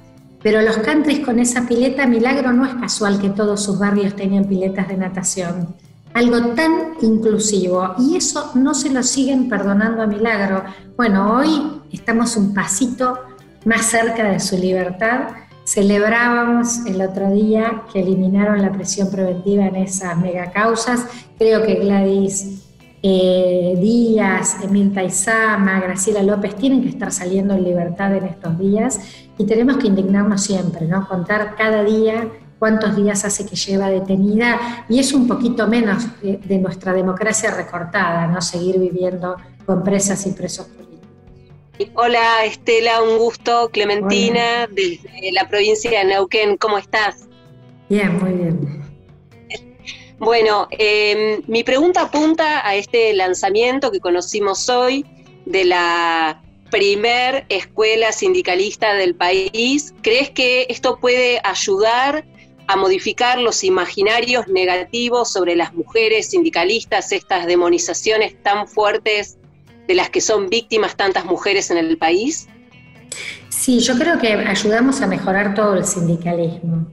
Pero 0.42 0.62
los 0.62 0.78
countries 0.78 1.20
con 1.20 1.40
esa 1.40 1.66
pileta, 1.66 2.06
milagro, 2.06 2.52
no 2.52 2.64
es 2.64 2.74
casual 2.74 3.20
que 3.20 3.30
todos 3.30 3.62
sus 3.62 3.78
barrios 3.78 4.14
tengan 4.14 4.44
piletas 4.44 4.86
de 4.86 4.96
natación. 4.96 5.74
Algo 6.14 6.54
tan 6.54 6.94
inclusivo. 7.02 7.94
Y 7.98 8.16
eso 8.16 8.52
no 8.54 8.74
se 8.74 8.90
lo 8.90 9.02
siguen 9.02 9.48
perdonando 9.48 10.02
a 10.02 10.06
Milagro. 10.06 10.62
Bueno, 10.96 11.36
hoy 11.36 11.82
estamos 11.92 12.36
un 12.36 12.54
pasito 12.54 13.18
más 13.64 13.86
cerca 13.86 14.30
de 14.30 14.40
su 14.40 14.56
libertad. 14.56 15.28
Celebrábamos 15.64 16.86
el 16.86 17.02
otro 17.02 17.30
día 17.30 17.82
que 17.92 18.00
eliminaron 18.00 18.62
la 18.62 18.72
presión 18.72 19.10
preventiva 19.10 19.66
en 19.66 19.76
esas 19.76 20.16
megacausas. 20.16 21.04
Creo 21.36 21.62
que 21.62 21.74
Gladys 21.74 22.67
eh, 23.02 23.76
Díaz, 23.80 24.56
Emil 24.62 24.92
Taizama, 24.92 25.80
Graciela 25.80 26.22
López 26.22 26.56
tienen 26.56 26.82
que 26.82 26.88
estar 26.88 27.12
saliendo 27.12 27.54
en 27.54 27.64
libertad 27.64 28.14
en 28.16 28.24
estos 28.24 28.58
días 28.58 29.00
y 29.38 29.46
tenemos 29.46 29.76
que 29.76 29.86
indignarnos 29.86 30.42
siempre, 30.42 30.86
¿no? 30.86 31.06
Contar 31.06 31.54
cada 31.56 31.84
día 31.84 32.28
cuántos 32.58 32.96
días 32.96 33.24
hace 33.24 33.46
que 33.46 33.54
lleva 33.54 33.88
detenida 33.88 34.84
y 34.88 34.98
es 34.98 35.12
un 35.12 35.28
poquito 35.28 35.68
menos 35.68 36.06
de, 36.22 36.58
nuestra 36.58 36.92
democracia 36.92 37.54
recortada, 37.54 38.26
¿no? 38.26 38.42
Seguir 38.42 38.78
viviendo 38.78 39.36
con 39.64 39.84
presas 39.84 40.26
y 40.26 40.32
presos 40.32 40.66
políticos. 40.66 40.98
Hola 41.94 42.44
Estela, 42.44 43.02
un 43.02 43.18
gusto. 43.18 43.70
Clementina, 43.72 44.66
desde 44.66 45.30
la 45.32 45.48
provincia 45.48 46.00
de 46.00 46.04
Neuquén, 46.04 46.56
¿cómo 46.56 46.78
estás? 46.78 47.28
Bien, 47.88 48.18
muy 48.18 48.32
bien. 48.32 48.47
Bueno, 50.18 50.66
em, 50.70 51.42
mi 51.46 51.62
pregunta 51.62 52.02
apunta 52.02 52.66
a 52.66 52.74
este 52.74 53.12
lanzamiento 53.14 53.92
que 53.92 54.00
conocimos 54.00 54.68
hoy 54.68 55.04
de 55.46 55.64
la 55.64 56.42
primer 56.70 57.46
escuela 57.48 58.12
sindicalista 58.12 58.94
del 58.94 59.14
país. 59.14 59.94
¿Crees 60.02 60.30
que 60.30 60.66
esto 60.68 60.98
puede 60.98 61.40
ayudar 61.44 62.24
a 62.66 62.76
modificar 62.76 63.38
los 63.38 63.64
imaginarios 63.64 64.48
negativos 64.48 65.32
sobre 65.32 65.56
las 65.56 65.72
mujeres 65.72 66.30
sindicalistas, 66.30 67.12
estas 67.12 67.46
demonizaciones 67.46 68.42
tan 68.42 68.68
fuertes 68.68 69.38
de 69.86 69.94
las 69.94 70.10
que 70.10 70.20
son 70.20 70.50
víctimas 70.50 70.96
tantas 70.96 71.24
mujeres 71.24 71.70
en 71.70 71.78
el 71.78 71.96
país? 71.96 72.48
Sí, 73.48 73.80
yo 73.80 73.96
creo 73.96 74.18
que 74.18 74.32
ayudamos 74.32 75.00
a 75.00 75.06
mejorar 75.06 75.54
todo 75.54 75.76
el 75.76 75.86
sindicalismo. 75.86 76.86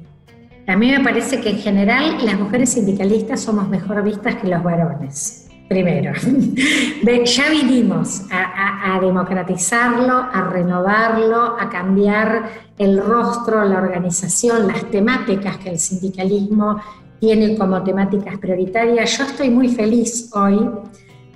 A 0.67 0.75
mí 0.75 0.89
me 0.91 1.03
parece 1.03 1.41
que 1.41 1.51
en 1.51 1.59
general 1.59 2.25
las 2.25 2.39
mujeres 2.39 2.71
sindicalistas 2.71 3.41
somos 3.41 3.69
mejor 3.69 4.03
vistas 4.03 4.35
que 4.35 4.47
los 4.47 4.63
varones. 4.63 5.47
Primero, 5.69 6.11
ya 7.25 7.49
vinimos 7.49 8.23
a, 8.31 8.99
democratizarlo, 8.99 10.13
a 10.31 10.49
renovarlo, 10.51 11.55
a 11.59 11.69
cambiar 11.69 12.49
el 12.77 12.99
rostro, 12.99 13.63
la 13.65 13.79
organización, 13.79 14.67
las 14.67 14.85
temáticas 14.91 15.57
que 15.57 15.69
el 15.69 15.79
sindicalismo 15.79 16.81
tiene 17.19 17.57
como 17.57 17.83
temáticas 17.83 18.37
prioritarias. 18.37 19.17
Yo 19.17 19.23
estoy 19.23 19.49
muy 19.49 19.69
feliz 19.69 20.29
hoy 20.33 20.69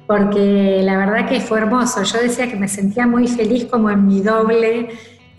porque 0.08 0.82
la 0.84 0.98
verdad 0.98 1.30
que 1.30 1.40
fue 1.40 1.60
hermoso. 1.60 2.04
Yo 2.04 2.20
decía 2.20 2.50
que 2.50 2.56
me 2.56 2.68
sentía 2.68 3.06
muy 3.06 3.28
feliz 3.28 3.66
como 3.66 3.90
en 3.90 4.08
mi 4.08 4.22
doble 4.22 4.90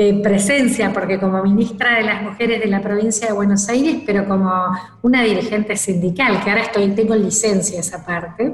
eh, 0.02 0.14
presencia, 0.22 0.94
porque 0.94 1.20
como 1.20 1.42
ministra 1.42 1.96
de 1.98 2.04
las 2.04 2.22
Mujeres 2.22 2.58
de 2.58 2.68
la 2.68 2.80
provincia 2.80 3.26
de 3.26 3.34
Buenos 3.34 3.68
Aires, 3.68 3.98
pero 4.06 4.26
como 4.26 4.50
una 5.02 5.22
dirigente 5.22 5.76
sindical, 5.76 6.42
que 6.42 6.48
ahora 6.48 6.62
estoy, 6.62 6.88
tengo 6.92 7.14
licencia 7.14 7.78
esa 7.78 8.02
parte, 8.02 8.50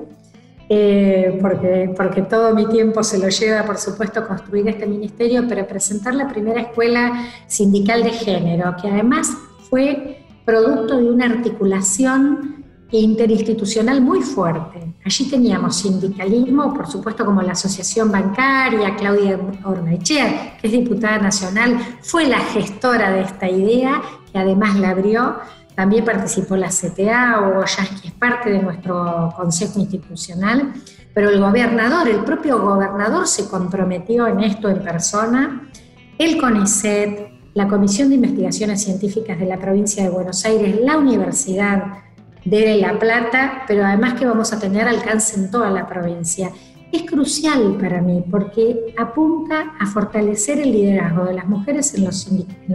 eh, 0.68 1.38
porque, 1.40 1.94
porque 1.96 2.22
todo 2.22 2.52
mi 2.52 2.66
tiempo 2.66 3.04
se 3.04 3.18
lo 3.18 3.28
lleva, 3.28 3.62
por 3.62 3.78
supuesto, 3.78 4.26
construir 4.26 4.66
este 4.66 4.86
ministerio, 4.86 5.44
pero 5.48 5.64
presentar 5.68 6.16
la 6.16 6.26
primera 6.26 6.62
escuela 6.62 7.12
sindical 7.46 8.02
de 8.02 8.10
género, 8.10 8.74
que 8.82 8.88
además 8.88 9.30
fue 9.70 10.24
producto 10.44 10.96
de 10.96 11.08
una 11.08 11.26
articulación 11.26 12.55
interinstitucional 12.90 14.00
muy 14.00 14.20
fuerte. 14.22 14.94
Allí 15.04 15.28
teníamos 15.28 15.76
sindicalismo, 15.76 16.72
por 16.72 16.86
supuesto, 16.86 17.24
como 17.24 17.42
la 17.42 17.52
Asociación 17.52 18.12
Bancaria, 18.12 18.94
Claudia 18.94 19.38
Ornechea, 19.64 20.56
que 20.58 20.68
es 20.68 20.72
diputada 20.72 21.18
nacional, 21.18 21.78
fue 22.02 22.26
la 22.26 22.38
gestora 22.38 23.10
de 23.10 23.22
esta 23.22 23.48
idea, 23.48 24.00
que 24.32 24.38
además 24.38 24.76
la 24.76 24.90
abrió. 24.90 25.36
También 25.74 26.04
participó 26.04 26.56
la 26.56 26.68
CTA, 26.68 27.40
o 27.40 27.64
que 28.00 28.08
es 28.08 28.14
parte 28.14 28.50
de 28.50 28.62
nuestro 28.62 29.32
Consejo 29.36 29.78
Institucional, 29.78 30.72
pero 31.12 31.28
el 31.28 31.40
gobernador, 31.40 32.08
el 32.08 32.24
propio 32.24 32.60
gobernador 32.60 33.26
se 33.26 33.48
comprometió 33.48 34.26
en 34.26 34.40
esto 34.40 34.68
en 34.68 34.82
persona, 34.82 35.70
el 36.18 36.40
CONICET, 36.40 37.36
la 37.52 37.68
Comisión 37.68 38.08
de 38.08 38.16
Investigaciones 38.16 38.82
Científicas 38.82 39.38
de 39.38 39.46
la 39.46 39.58
provincia 39.58 40.02
de 40.02 40.10
Buenos 40.10 40.44
Aires, 40.44 40.78
la 40.82 40.96
Universidad, 40.98 42.05
de 42.46 42.76
La 42.76 42.98
Plata, 42.98 43.64
pero 43.66 43.84
además 43.84 44.14
que 44.14 44.24
vamos 44.24 44.52
a 44.52 44.58
tener 44.58 44.88
alcance 44.88 45.38
en 45.38 45.50
toda 45.50 45.70
la 45.70 45.86
provincia. 45.86 46.50
Es 46.92 47.02
crucial 47.02 47.76
para 47.80 48.00
mí 48.00 48.24
porque 48.30 48.94
apunta 48.96 49.74
a 49.78 49.86
fortalecer 49.86 50.60
el 50.60 50.72
liderazgo 50.72 51.24
de 51.24 51.34
las 51.34 51.46
mujeres 51.46 51.94
en 51.94 52.04
los, 52.04 52.28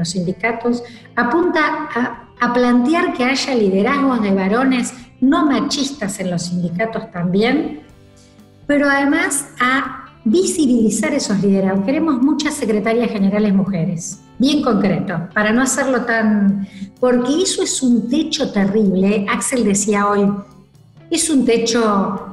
sindicatos, 0.03 0.83
apunta 1.15 1.89
a, 1.95 2.27
a 2.39 2.53
plantear 2.53 3.13
que 3.13 3.23
haya 3.23 3.55
liderazgos 3.55 4.21
de 4.21 4.31
varones 4.31 4.93
no 5.21 5.45
machistas 5.45 6.19
en 6.19 6.31
los 6.31 6.43
sindicatos 6.43 7.11
también, 7.11 7.83
pero 8.67 8.89
además 8.89 9.49
a 9.59 10.00
visibilizar 10.23 11.13
esos 11.13 11.41
liderazgos. 11.41 11.85
Queremos 11.85 12.21
muchas 12.21 12.53
secretarias 12.53 13.09
generales 13.11 13.53
mujeres 13.53 14.19
bien 14.37 14.63
concreto, 14.63 15.29
para 15.33 15.51
no 15.51 15.61
hacerlo 15.61 16.01
tan... 16.01 16.67
Porque 16.99 17.41
eso 17.43 17.61
es 17.61 17.81
un 17.83 18.09
techo 18.09 18.51
terrible. 18.51 19.25
Axel 19.29 19.63
decía 19.63 20.07
hoy, 20.07 20.31
es 21.11 21.29
un 21.29 21.45
techo 21.45 22.30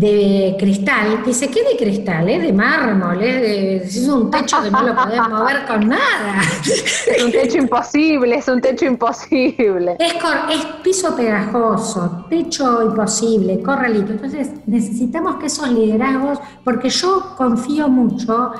de 0.00 0.56
cristal, 0.58 1.22
dice, 1.26 1.48
¿qué 1.48 1.62
de 1.62 1.76
cristal? 1.76 2.26
Es 2.30 2.42
de 2.42 2.54
mármol, 2.54 3.22
es, 3.22 4.08
un 4.08 4.30
techo 4.30 4.62
que 4.62 4.70
no 4.70 4.82
lo 4.82 4.94
podemos 4.96 5.28
mover 5.28 5.66
con 5.66 5.88
nada. 5.88 6.40
Es 7.10 7.24
un 7.24 7.32
techo 7.32 7.58
imposible, 7.58 8.36
es 8.36 8.48
un 8.48 8.60
techo 8.60 8.86
imposible. 8.86 9.96
Es, 9.98 10.14
es 10.14 10.64
piso 10.82 11.14
pegajoso, 11.14 12.26
techo 12.30 12.82
imposible, 12.82 13.60
corralito. 13.60 14.12
Entonces 14.12 14.50
necesitamos 14.66 15.36
que 15.36 15.46
esos 15.46 15.68
liderazgos, 15.70 16.38
porque 16.64 16.88
yo 16.88 17.34
confío 17.36 17.88
mucho 17.88 18.52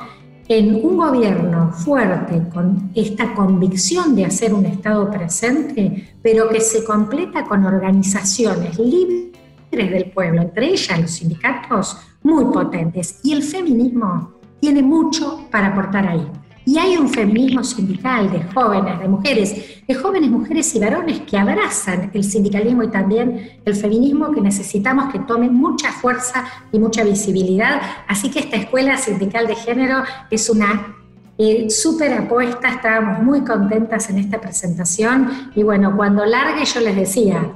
en 0.47 0.75
un 0.75 0.97
gobierno 0.97 1.71
fuerte, 1.71 2.43
con 2.53 2.91
esta 2.93 3.33
convicción 3.33 4.15
de 4.15 4.25
hacer 4.25 4.53
un 4.53 4.65
Estado 4.65 5.09
presente, 5.09 6.13
pero 6.21 6.49
que 6.49 6.59
se 6.59 6.83
completa 6.83 7.45
con 7.45 7.65
organizaciones 7.65 8.77
libres 8.77 9.31
del 9.77 10.11
pueblo, 10.11 10.41
entre 10.41 10.67
ellas 10.67 10.99
los 10.99 11.11
sindicatos, 11.11 11.97
muy 12.23 12.45
potentes. 12.45 13.19
Y 13.23 13.33
el 13.33 13.43
feminismo 13.43 14.33
tiene 14.59 14.81
mucho 14.81 15.47
para 15.49 15.67
aportar 15.67 16.07
ahí. 16.07 16.27
Y 16.63 16.77
hay 16.77 16.95
un 16.95 17.09
feminismo 17.09 17.63
sindical 17.63 18.31
de 18.31 18.43
jóvenes, 18.53 18.99
de 18.99 19.07
mujeres, 19.07 19.83
de 19.87 19.95
jóvenes 19.95 20.29
mujeres 20.29 20.75
y 20.75 20.79
varones 20.79 21.21
que 21.21 21.35
abrazan 21.35 22.11
el 22.13 22.23
sindicalismo 22.23 22.83
y 22.83 22.89
también 22.89 23.59
el 23.65 23.75
feminismo 23.75 24.31
que 24.31 24.41
necesitamos 24.41 25.11
que 25.11 25.19
tomen 25.19 25.53
mucha 25.53 25.91
fuerza 25.91 26.45
y 26.71 26.77
mucha 26.77 27.03
visibilidad. 27.03 27.81
Así 28.07 28.29
que 28.29 28.39
esta 28.39 28.57
escuela 28.57 28.95
sindical 28.97 29.47
de 29.47 29.55
género 29.55 30.03
es 30.29 30.49
una 30.51 30.95
eh, 31.39 31.71
súper 31.71 32.13
apuesta, 32.13 32.69
estábamos 32.69 33.23
muy 33.23 33.41
contentas 33.41 34.11
en 34.11 34.19
esta 34.19 34.39
presentación 34.39 35.51
y 35.55 35.63
bueno, 35.63 35.97
cuando 35.97 36.23
largue 36.23 36.63
yo 36.65 36.79
les 36.81 36.95
decía, 36.95 37.49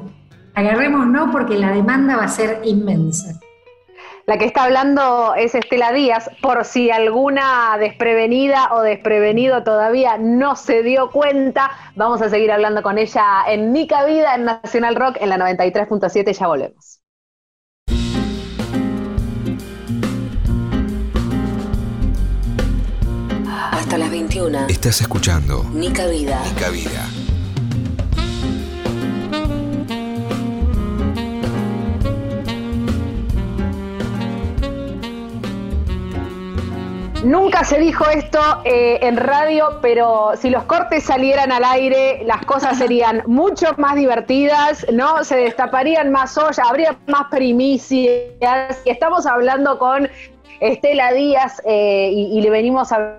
agarremos 0.56 1.06
no 1.08 1.32
porque 1.32 1.58
la 1.58 1.72
demanda 1.72 2.16
va 2.16 2.24
a 2.24 2.30
ser 2.30 2.62
inmensa. 2.64 3.40
La 4.26 4.40
que 4.40 4.46
está 4.46 4.64
hablando 4.64 5.36
es 5.36 5.54
Estela 5.54 5.92
Díaz, 5.92 6.32
por 6.42 6.66
si 6.66 6.90
alguna 6.90 7.78
desprevenida 7.78 8.70
o 8.72 8.82
desprevenido 8.82 9.64
todavía 9.64 10.18
no 10.18 10.56
se 10.56 10.82
dio 10.82 11.12
cuenta, 11.12 11.70
vamos 11.96 12.24
a 12.24 12.30
seguir 12.30 12.52
hablando 12.52 12.82
con 12.82 12.98
ella 12.98 13.24
en 13.48 13.72
Nica 13.72 14.04
Vida, 14.06 14.34
en 14.34 14.46
Nacional 14.46 14.96
Rock, 14.96 15.18
en 15.20 15.30
la 15.30 15.38
93.7, 15.38 16.34
ya 16.34 16.48
volvemos. 16.48 17.02
Hasta 23.72 24.00
las 24.00 24.10
21. 24.10 24.66
Estás 24.70 25.02
escuchando 25.02 25.64
Nica 25.72 26.08
Vida. 26.08 26.42
Nica 26.52 26.70
Vida. 26.70 27.25
Nunca 37.26 37.64
se 37.64 37.80
dijo 37.80 38.08
esto 38.08 38.40
eh, 38.66 39.00
en 39.02 39.18
radio, 39.18 39.80
pero 39.82 40.34
si 40.38 40.52
los 40.52 40.66
cortes 40.66 41.06
salieran 41.06 41.52
al 41.52 41.64
aire, 41.64 42.22
las 42.24 42.46
cosas 42.46 42.78
serían 42.84 43.24
mucho 43.26 43.66
más 43.78 43.96
divertidas, 43.96 44.86
¿no? 44.94 45.24
Se 45.24 45.36
destaparían 45.36 46.12
más 46.12 46.38
ollas, 46.38 46.60
habría 46.60 46.96
más 47.08 47.24
primicias. 47.32 48.80
Estamos 48.86 49.26
hablando 49.26 49.80
con 49.80 50.08
Estela 50.60 51.14
Díaz 51.14 51.64
eh, 51.66 52.12
y, 52.14 52.38
y 52.38 52.42
le 52.42 52.52
venimos 52.52 52.92
a 52.92 53.16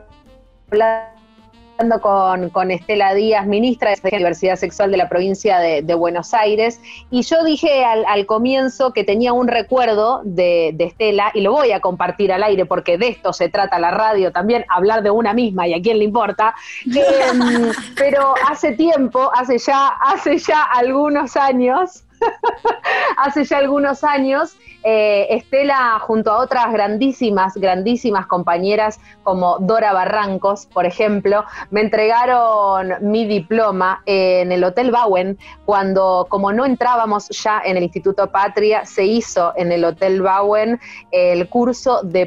hablar 1.78 2.00
con, 2.00 2.50
con, 2.50 2.70
Estela 2.70 3.14
Díaz, 3.14 3.46
ministra 3.46 3.94
de 3.94 4.16
Diversidad 4.16 4.56
Sexual 4.56 4.90
de 4.90 4.96
la 4.96 5.08
provincia 5.08 5.58
de, 5.58 5.94
Buenos 5.94 6.34
Aires, 6.34 6.80
y 7.10 7.22
yo 7.22 7.42
dije 7.44 7.84
al, 7.84 8.26
comienzo 8.26 8.92
que 8.92 9.04
tenía 9.04 9.32
un 9.32 9.48
recuerdo 9.48 10.20
de, 10.24 10.74
Estela, 10.78 11.30
y 11.34 11.40
lo 11.40 11.52
voy 11.52 11.72
a 11.72 11.80
compartir 11.80 12.32
al 12.32 12.42
aire 12.42 12.66
porque 12.66 12.98
de 12.98 13.08
esto 13.08 13.32
se 13.32 13.48
trata 13.48 13.78
la 13.78 13.90
radio 13.90 14.32
también, 14.32 14.64
hablar 14.68 15.02
de 15.02 15.10
una 15.10 15.32
misma 15.32 15.66
y 15.66 15.74
a 15.74 15.80
quién 15.80 15.98
le 15.98 16.04
importa, 16.04 16.54
em, 16.86 17.72
pero 17.96 18.34
hace 18.48 18.72
tiempo, 18.72 19.30
hace 19.34 19.58
ya, 19.58 19.88
hace 19.88 20.38
ya 20.38 20.62
algunos 20.62 21.36
años, 21.36 22.04
hace 23.16 23.44
ya 23.44 23.58
algunos 23.58 24.04
años, 24.04 24.56
eh, 24.82 25.26
Estela, 25.30 25.98
junto 26.00 26.30
a 26.30 26.38
otras 26.38 26.72
grandísimas, 26.72 27.54
grandísimas 27.54 28.26
compañeras 28.26 29.00
como 29.22 29.58
Dora 29.58 29.92
Barrancos, 29.92 30.66
por 30.66 30.86
ejemplo, 30.86 31.44
me 31.70 31.80
entregaron 31.80 32.92
mi 33.00 33.26
diploma 33.26 34.02
en 34.06 34.52
el 34.52 34.62
Hotel 34.62 34.92
Bowen, 34.92 35.38
cuando 35.64 36.26
como 36.28 36.52
no 36.52 36.64
entrábamos 36.64 37.28
ya 37.30 37.60
en 37.64 37.76
el 37.76 37.84
Instituto 37.84 38.30
Patria, 38.30 38.84
se 38.84 39.04
hizo 39.04 39.52
en 39.56 39.72
el 39.72 39.84
Hotel 39.84 40.22
Bowen 40.22 40.78
el 41.10 41.48
curso 41.48 42.02
de 42.02 42.26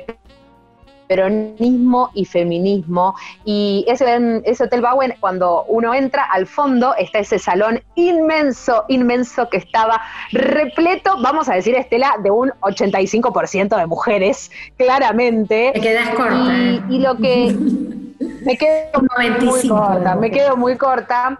peronismo 1.10 2.12
y 2.14 2.24
feminismo. 2.24 3.16
Y 3.44 3.84
ese, 3.88 4.42
ese 4.46 4.64
Hotel 4.64 4.82
Bowen, 4.82 5.16
cuando 5.20 5.66
uno 5.68 5.94
entra 5.94 6.24
al 6.24 6.46
fondo, 6.46 6.96
está 6.96 7.20
ese 7.20 7.40
salón 7.40 7.82
inmenso, 7.96 8.86
inmenso 8.88 9.50
que 9.50 9.58
estaba 9.58 10.00
repleto, 10.32 11.20
vamos 11.22 11.50
a 11.50 11.56
decir, 11.56 11.76
Estela, 11.76 12.14
de 12.24 12.30
un 12.30 12.52
85% 12.62 13.76
de 13.76 13.88
mujeres, 13.88 14.52
claramente. 14.78 15.72
Te 15.74 15.82
quedas 15.82 16.10
corta. 16.12 16.54
Y, 16.90 17.00
lo 17.00 17.18
que... 17.18 17.56
me 18.46 18.56
quedo 18.56 19.02
muy 19.42 19.68
corta, 19.68 20.16
me 20.16 20.30
quedo 20.30 20.56
muy 20.56 20.78
corta. 20.78 21.38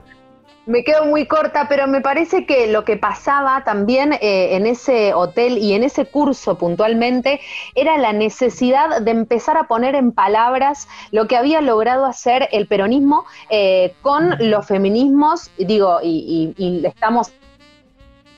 Me 0.66 0.84
quedo 0.84 1.06
muy 1.06 1.26
corta, 1.26 1.68
pero 1.68 1.88
me 1.88 2.02
parece 2.02 2.46
que 2.46 2.68
lo 2.68 2.86
que 2.86 2.96
pasaba 2.96 3.64
también 3.64 4.14
eh, 4.14 4.56
en 4.56 4.68
ese 4.68 5.14
hotel 5.14 5.58
y 5.58 5.74
en 5.74 5.84
ese 5.84 6.06
curso 6.06 6.58
puntualmente 6.58 7.40
era 7.74 7.98
la 7.98 8.14
necesidad 8.14 9.02
de 9.02 9.12
empezar 9.12 9.58
a 9.58 9.68
poner 9.68 9.96
en 9.96 10.12
palabras 10.12 10.88
lo 11.12 11.28
que 11.28 11.38
había 11.38 11.62
logrado 11.62 12.06
hacer 12.06 12.50
el 12.52 12.68
peronismo 12.68 13.26
eh, 13.50 13.94
con 14.02 14.36
los 14.40 14.68
feminismos, 14.68 15.50
digo, 15.58 16.00
y, 16.04 16.54
y 16.58 16.86
estamos 16.86 17.32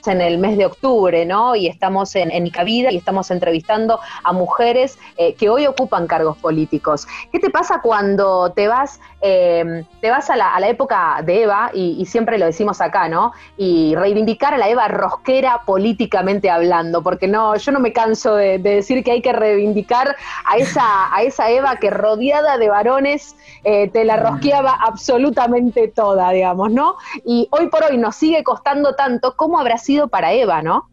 en 0.06 0.20
el 0.20 0.38
mes 0.38 0.56
de 0.56 0.66
octubre, 0.66 1.24
¿no? 1.24 1.54
Y 1.54 1.66
estamos 1.66 2.14
en, 2.16 2.30
en 2.30 2.52
y 2.62 2.96
estamos 2.96 3.30
entrevistando 3.30 4.00
a 4.22 4.32
mujeres 4.32 4.98
eh, 5.16 5.34
que 5.34 5.48
hoy 5.48 5.66
ocupan 5.66 6.06
cargos 6.06 6.36
políticos. 6.38 7.06
¿Qué 7.30 7.38
te 7.38 7.50
pasa 7.50 7.80
cuando 7.82 8.52
te 8.52 8.68
vas, 8.68 9.00
eh, 9.20 9.84
te 10.00 10.10
vas 10.10 10.30
a 10.30 10.36
la, 10.36 10.68
época 10.68 11.20
de 11.24 11.42
Eva, 11.42 11.70
y, 11.74 12.06
siempre 12.06 12.38
lo 12.38 12.46
decimos 12.46 12.80
acá, 12.80 13.08
¿no? 13.08 13.32
Y 13.56 13.94
reivindicar 13.96 14.54
a 14.54 14.58
la 14.58 14.68
Eva 14.68 14.86
rosquera 14.88 15.62
políticamente 15.66 16.50
hablando, 16.50 17.02
porque 17.02 17.26
no, 17.26 17.56
yo 17.56 17.72
no 17.72 17.80
me 17.80 17.92
canso 17.92 18.36
de, 18.36 18.58
decir 18.58 19.02
que 19.02 19.12
hay 19.12 19.22
que 19.22 19.32
reivindicar 19.32 20.16
a 20.46 20.56
esa, 20.56 21.14
a 21.14 21.22
esa 21.22 21.50
Eva 21.50 21.76
que 21.76 21.90
rodeada 21.90 22.58
de 22.58 22.68
varones 22.68 23.34
eh, 23.64 23.88
te 23.88 24.04
la 24.04 24.16
rosqueaba 24.16 24.78
absolutamente 24.80 25.88
toda, 25.88 26.30
digamos, 26.30 26.70
¿no? 26.70 26.96
Y 27.24 27.48
hoy 27.50 27.68
por 27.68 27.84
hoy 27.84 27.98
nos 27.98 28.16
sigue 28.16 28.42
costando 28.44 28.94
tanto, 28.94 29.34
¿cómo 29.36 29.58
habrá 29.58 29.78
sido 29.78 29.91
para 30.08 30.32
Eva, 30.32 30.62
¿no? 30.62 30.88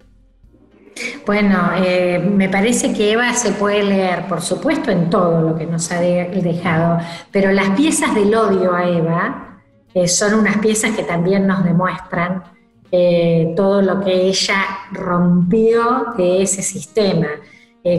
Bueno, 1.26 1.72
eh, 1.78 2.20
me 2.20 2.50
parece 2.50 2.94
que 2.94 3.12
Eva 3.12 3.34
se 3.34 3.52
puede 3.52 3.84
leer, 3.84 4.28
por 4.28 4.42
supuesto, 4.42 4.92
en 4.92 5.10
todo 5.10 5.42
lo 5.42 5.56
que 5.56 5.66
nos 5.66 5.92
ha 5.92 6.00
dejado, 6.00 7.00
pero 7.32 7.52
las 7.52 7.70
piezas 7.72 8.14
del 8.16 8.34
odio 8.36 8.74
a 8.74 8.88
Eva 8.88 9.62
eh, 9.94 10.08
son 10.08 10.34
unas 10.34 10.58
piezas 10.58 10.96
que 10.96 11.04
también 11.04 11.48
nos 11.48 11.64
demuestran 11.64 12.44
eh, 12.92 13.54
todo 13.56 13.82
lo 13.82 14.02
que 14.02 14.28
ella 14.28 14.66
rompió 14.92 16.08
de 16.18 16.42
ese 16.42 16.62
sistema, 16.62 17.28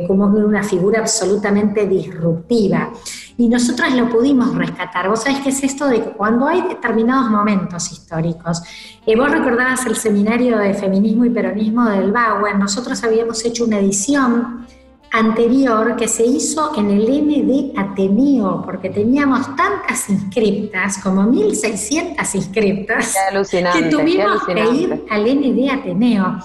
como 0.07 0.27
una 0.27 0.63
figura 0.63 1.01
absolutamente 1.01 1.87
disruptiva 1.87 2.93
y 3.41 3.49
nosotras 3.49 3.95
lo 3.95 4.11
pudimos 4.11 4.55
rescatar. 4.55 5.09
Vos 5.09 5.23
sabés 5.23 5.41
qué 5.41 5.49
es 5.49 5.63
esto 5.63 5.89
de 5.89 6.03
que 6.03 6.11
cuando 6.11 6.47
hay 6.47 6.61
determinados 6.61 7.31
momentos 7.31 7.91
históricos, 7.91 8.63
eh, 9.07 9.17
vos 9.17 9.31
recordabas 9.31 9.87
el 9.87 9.97
seminario 9.97 10.59
de 10.59 10.75
feminismo 10.75 11.25
y 11.25 11.31
peronismo 11.31 11.89
del 11.89 12.13
Bauer, 12.13 12.59
nosotros 12.59 13.03
habíamos 13.03 13.43
hecho 13.47 13.65
una 13.65 13.79
edición 13.79 14.67
anterior 15.11 15.97
que 15.97 16.07
se 16.07 16.27
hizo 16.27 16.73
en 16.77 16.91
el 16.91 17.09
ND 17.09 17.79
Ateneo, 17.79 18.61
porque 18.63 18.91
teníamos 18.91 19.57
tantas 19.57 20.11
inscriptas, 20.11 20.99
como 20.99 21.23
1.600 21.23 22.35
inscriptas, 22.35 23.17
que 23.51 23.89
tuvimos 23.91 24.45
que 24.45 24.75
ir 24.75 25.07
al 25.09 25.23
ND 25.23 25.71
Ateneo. 25.71 26.41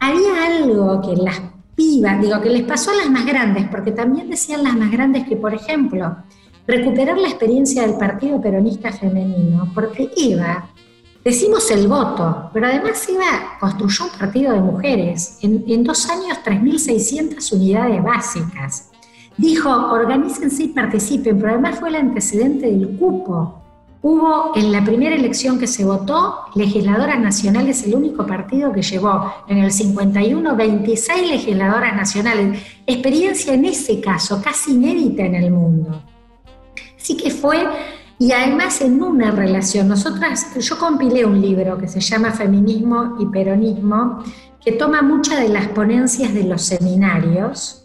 Había 0.00 0.46
algo 0.46 1.00
que 1.02 1.22
las 1.22 1.51
pibas, 1.74 2.20
digo, 2.20 2.40
que 2.40 2.50
les 2.50 2.62
pasó 2.62 2.90
a 2.90 2.96
las 2.96 3.10
más 3.10 3.26
grandes, 3.26 3.66
porque 3.68 3.92
también 3.92 4.28
decían 4.28 4.62
las 4.62 4.76
más 4.76 4.90
grandes 4.90 5.26
que, 5.26 5.36
por 5.36 5.54
ejemplo, 5.54 6.16
recuperar 6.66 7.18
la 7.18 7.28
experiencia 7.28 7.82
del 7.82 7.96
Partido 7.96 8.40
Peronista 8.40 8.92
Femenino, 8.92 9.70
porque 9.74 10.10
Eva, 10.16 10.68
decimos 11.24 11.70
el 11.70 11.88
voto, 11.88 12.50
pero 12.52 12.66
además 12.66 13.08
Eva 13.08 13.56
construyó 13.60 14.04
un 14.04 14.18
partido 14.18 14.52
de 14.52 14.60
mujeres, 14.60 15.38
en, 15.42 15.64
en 15.66 15.84
dos 15.84 16.08
años 16.08 16.38
3.600 16.44 17.52
unidades 17.52 18.02
básicas. 18.02 18.90
Dijo, 19.36 19.70
organícense 19.70 20.64
y 20.64 20.68
participen, 20.68 21.38
pero 21.38 21.52
además 21.52 21.78
fue 21.80 21.88
el 21.88 21.96
antecedente 21.96 22.66
del 22.66 22.98
cupo. 22.98 23.61
Hubo 24.04 24.50
en 24.56 24.72
la 24.72 24.84
primera 24.84 25.14
elección 25.14 25.60
que 25.60 25.68
se 25.68 25.84
votó, 25.84 26.40
legisladoras 26.56 27.20
nacionales, 27.20 27.84
el 27.86 27.94
único 27.94 28.26
partido 28.26 28.72
que 28.72 28.82
llevó 28.82 29.32
en 29.46 29.58
el 29.58 29.70
51 29.70 30.56
26 30.56 31.30
legisladoras 31.30 31.94
nacionales. 31.94 32.60
Experiencia 32.84 33.54
en 33.54 33.64
ese 33.64 34.00
caso, 34.00 34.42
casi 34.42 34.72
inédita 34.72 35.22
en 35.22 35.36
el 35.36 35.52
mundo. 35.52 36.02
Sí 36.96 37.16
que 37.16 37.30
fue, 37.30 37.64
y 38.18 38.32
además 38.32 38.80
en 38.80 39.00
una 39.00 39.30
relación, 39.30 39.86
nosotras, 39.86 40.48
yo 40.58 40.78
compilé 40.78 41.24
un 41.24 41.40
libro 41.40 41.78
que 41.78 41.86
se 41.86 42.00
llama 42.00 42.32
Feminismo 42.32 43.16
y 43.20 43.26
Peronismo, 43.26 44.24
que 44.64 44.72
toma 44.72 45.02
muchas 45.02 45.40
de 45.40 45.48
las 45.48 45.68
ponencias 45.68 46.34
de 46.34 46.42
los 46.42 46.62
seminarios, 46.62 47.81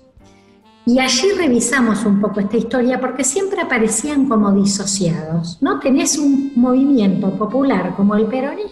y 0.88 1.00
allí 1.00 1.32
revisamos 1.38 2.06
un 2.06 2.22
poco 2.22 2.40
esta 2.40 2.56
historia 2.56 2.98
porque 2.98 3.26
siempre 3.26 3.60
aparecían 3.60 4.26
como 4.26 4.54
disociados. 4.54 5.58
¿no? 5.62 5.80
Tenés 5.82 6.18
un 6.18 6.54
movimiento 6.56 7.30
popular 7.38 7.94
como 7.98 8.16
el 8.16 8.26
peronismo, 8.28 8.72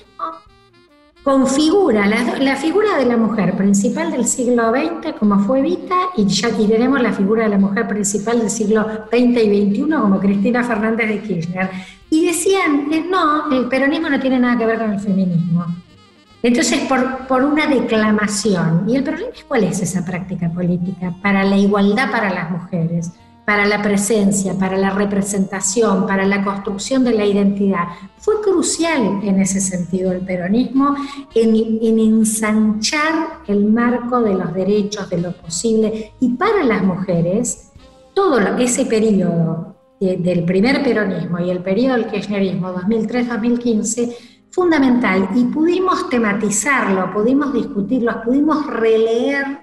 configura 1.23 2.07
la, 2.07 2.37
la, 2.39 2.55
figura 2.55 2.97
de 2.97 3.05
la 3.05 3.17
mujer 3.17 3.57
principal 3.57 4.11
del 4.11 4.25
siglo 4.25 4.71
XX 4.71 5.13
como 5.19 5.39
fue 5.39 5.61
Vita 5.61 5.95
y 6.15 6.25
ya 6.25 6.55
tenemos 6.55 7.01
la 7.01 7.11
figura 7.11 7.43
de 7.43 7.49
la 7.49 7.57
mujer 7.57 7.85
principal 7.85 8.39
del 8.39 8.49
siglo 8.49 8.85
XX 9.11 9.43
y 9.43 9.71
XXI 9.71 9.81
como 9.89 10.19
Cristina 10.19 10.63
Fernández 10.63 11.09
de 11.09 11.21
Kirchner. 11.21 11.69
Y 12.09 12.27
decían, 12.27 12.89
que 12.89 13.01
no, 13.01 13.51
el 13.51 13.67
peronismo 13.67 14.09
no 14.09 14.21
tiene 14.21 14.39
nada 14.39 14.57
que 14.57 14.65
ver 14.65 14.79
con 14.79 14.93
el 14.93 14.99
feminismo. 15.01 15.65
Entonces, 16.45 16.81
por, 17.27 17.43
una 17.43 17.65
declamación, 17.65 18.85
¿y 18.87 18.95
el 18.95 19.03
problema 19.03 19.31
es 19.33 19.43
cuál 19.45 19.63
es 19.63 19.81
esa 19.81 20.05
práctica 20.05 20.47
política? 20.47 21.11
Para 21.23 21.43
la 21.43 21.57
igualdad 21.57 22.11
para 22.11 22.31
las 22.31 22.51
mujeres, 22.51 23.13
para 23.47 23.65
la 23.65 23.81
presencia, 23.81 24.53
para 24.53 24.77
la 24.77 24.91
representación, 24.91 26.05
para 26.05 26.23
la 26.23 26.43
construcción 26.43 27.03
de 27.03 27.13
la 27.13 27.25
identidad. 27.25 27.85
Fue 28.19 28.41
crucial 28.43 29.21
en 29.23 29.41
ese 29.41 29.59
sentido 29.59 30.11
el 30.11 30.21
peronismo, 30.21 30.95
en, 31.33 31.99
ensanchar 31.99 33.39
el 33.47 33.65
marco 33.65 34.21
de 34.21 34.35
los 34.35 34.53
derechos, 34.53 35.09
de 35.09 35.21
lo 35.21 35.31
posible, 35.31 36.11
y 36.19 36.29
para 36.29 36.63
las 36.63 36.83
mujeres, 36.83 37.71
todo 38.13 38.39
ese 38.59 38.85
periodo 38.85 39.73
del 39.99 40.45
primer 40.45 40.83
peronismo 40.83 41.39
y 41.39 41.49
el 41.49 41.63
periodo 41.63 41.95
del 41.95 42.05
kirchnerismo 42.05 42.71
2003-2015, 42.71 44.34
fundamental 44.55 45.27
y 45.35 45.43
pudimos 45.43 46.09
tematizarlo, 46.09 47.11
pudimos 47.13 47.51
discutirlo, 47.51 48.23
pudimos 48.23 48.65
releer 48.67 49.59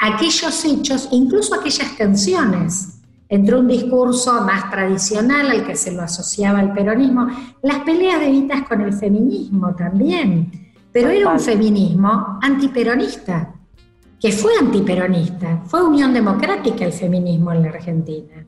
aquellos 0.00 0.64
hechos, 0.64 1.08
incluso 1.12 1.54
aquellas 1.54 1.96
tensiones 1.96 3.00
entre 3.28 3.54
un 3.54 3.68
discurso 3.68 4.42
más 4.42 4.68
tradicional 4.68 5.48
al 5.48 5.64
que 5.64 5.76
se 5.76 5.92
lo 5.92 6.02
asociaba 6.02 6.58
al 6.58 6.72
peronismo, 6.72 7.28
las 7.62 7.78
peleas 7.78 8.18
de 8.18 8.30
Vitas 8.30 8.62
con 8.64 8.80
el 8.80 8.92
feminismo 8.92 9.76
también, 9.76 10.50
pero 10.92 11.08
era 11.08 11.30
un 11.30 11.38
feminismo 11.38 12.40
antiperonista, 12.42 13.54
que 14.20 14.32
fue 14.32 14.52
antiperonista, 14.60 15.62
fue 15.66 15.84
Unión 15.84 16.12
Democrática 16.12 16.84
el 16.84 16.92
feminismo 16.92 17.52
en 17.52 17.62
la 17.62 17.68
Argentina. 17.68 18.44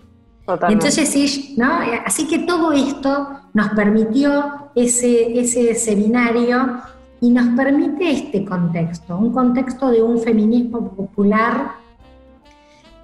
Entonces, 0.47 1.09
sí, 1.09 1.55
¿no? 1.57 1.79
Así 2.05 2.27
que 2.27 2.41
todo 2.41 2.73
esto 2.73 3.29
nos 3.55 3.69
permitió 3.71 4.71
ese, 4.75 5.39
ese 5.39 5.75
seminario 5.75 6.83
y 7.21 7.31
nos 7.31 7.57
permite 7.57 8.11
este 8.11 8.45
contexto, 8.45 9.17
un 9.17 9.33
contexto 9.33 9.91
de 9.91 10.03
un 10.03 10.21
feminismo 10.21 10.91
popular 10.91 11.73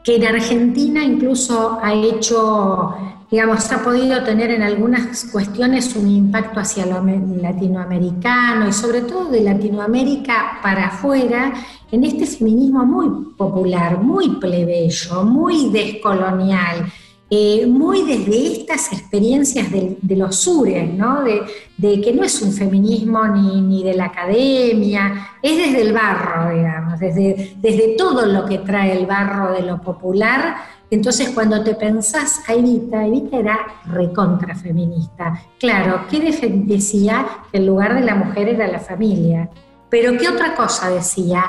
que 0.05 0.17
en 0.17 0.27
Argentina 0.27 1.03
incluso 1.05 1.79
ha 1.83 1.95
hecho, 1.95 2.95
digamos, 3.31 3.71
ha 3.73 3.83
podido 3.83 4.23
tener 4.23 4.51
en 4.51 4.63
algunas 4.63 5.25
cuestiones 5.31 5.95
un 5.97 6.09
impacto 6.09 6.61
hacia 6.61 6.85
lo 6.85 7.03
latinoamericano 7.03 8.69
y 8.69 8.73
sobre 8.73 9.03
todo 9.03 9.31
de 9.31 9.43
Latinoamérica 9.43 10.59
para 10.63 10.89
afuera, 10.89 11.53
en 11.91 12.05
este 12.05 12.27
feminismo 12.27 12.85
muy 12.85 13.35
popular, 13.35 14.03
muy 14.03 14.37
plebeyo, 14.37 15.23
muy 15.25 15.71
descolonial, 15.71 16.91
eh, 17.33 17.65
muy 17.65 18.03
desde 18.03 18.61
estas 18.61 18.93
experiencias 18.93 19.71
de, 19.71 20.17
los 20.17 20.35
sures, 20.35 20.93
¿no? 20.93 21.23
De, 21.23 22.01
que 22.01 22.13
no 22.13 22.25
es 22.25 22.43
un 22.43 22.53
feminismo 22.53 23.25
ni, 23.29 23.85
de 23.85 23.95
la 23.95 24.07
academia, 24.07 25.29
es 25.41 25.57
desde 25.57 25.83
el 25.83 25.93
barro, 25.93 26.53
digamos, 26.53 26.99
desde, 26.99 27.55
desde 27.59 27.95
todo 27.97 28.27
lo 28.27 28.47
que 28.47 28.59
trae 28.59 28.99
el 28.99 29.07
barro 29.07 29.53
de 29.53 29.63
lo 29.63 29.81
popular. 29.81 30.57
Entonces, 30.91 31.31
cuando 31.31 31.63
te 31.63 31.77
pensás 31.77 32.43
a 32.49 32.55
Evita, 32.55 33.07
Evita 33.07 33.37
era 33.37 33.59
recontra 33.87 34.57
feminista. 34.57 35.41
Claro, 35.61 36.07
¿qué 36.11 36.19
decía? 36.67 37.25
Que 37.53 37.59
el 37.59 37.67
lugar 37.67 37.95
de 37.95 38.01
la 38.01 38.17
mujer 38.17 38.49
era 38.49 38.67
la 38.67 38.81
familia. 38.81 39.49
Pero 39.89 40.19
¿qué 40.19 40.29
otra 40.29 40.57
cosa 40.57 40.91
decía? 40.91 41.45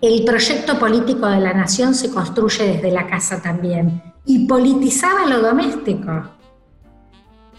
El 0.00 0.24
proyecto 0.24 0.78
político 0.78 1.26
de 1.26 1.40
la 1.40 1.52
nación 1.52 1.92
se 1.92 2.10
construye 2.10 2.74
desde 2.74 2.92
la 2.92 3.08
casa 3.08 3.42
también 3.42 4.11
y 4.24 4.46
politizaba 4.46 5.26
lo 5.26 5.40
doméstico. 5.40 6.10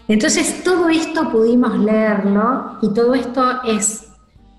Entonces 0.08 0.62
todo 0.62 0.88
esto 0.88 1.30
pudimos 1.30 1.78
leerlo 1.78 2.78
y 2.82 2.92
todo 2.92 3.14
esto 3.14 3.62
es 3.64 4.08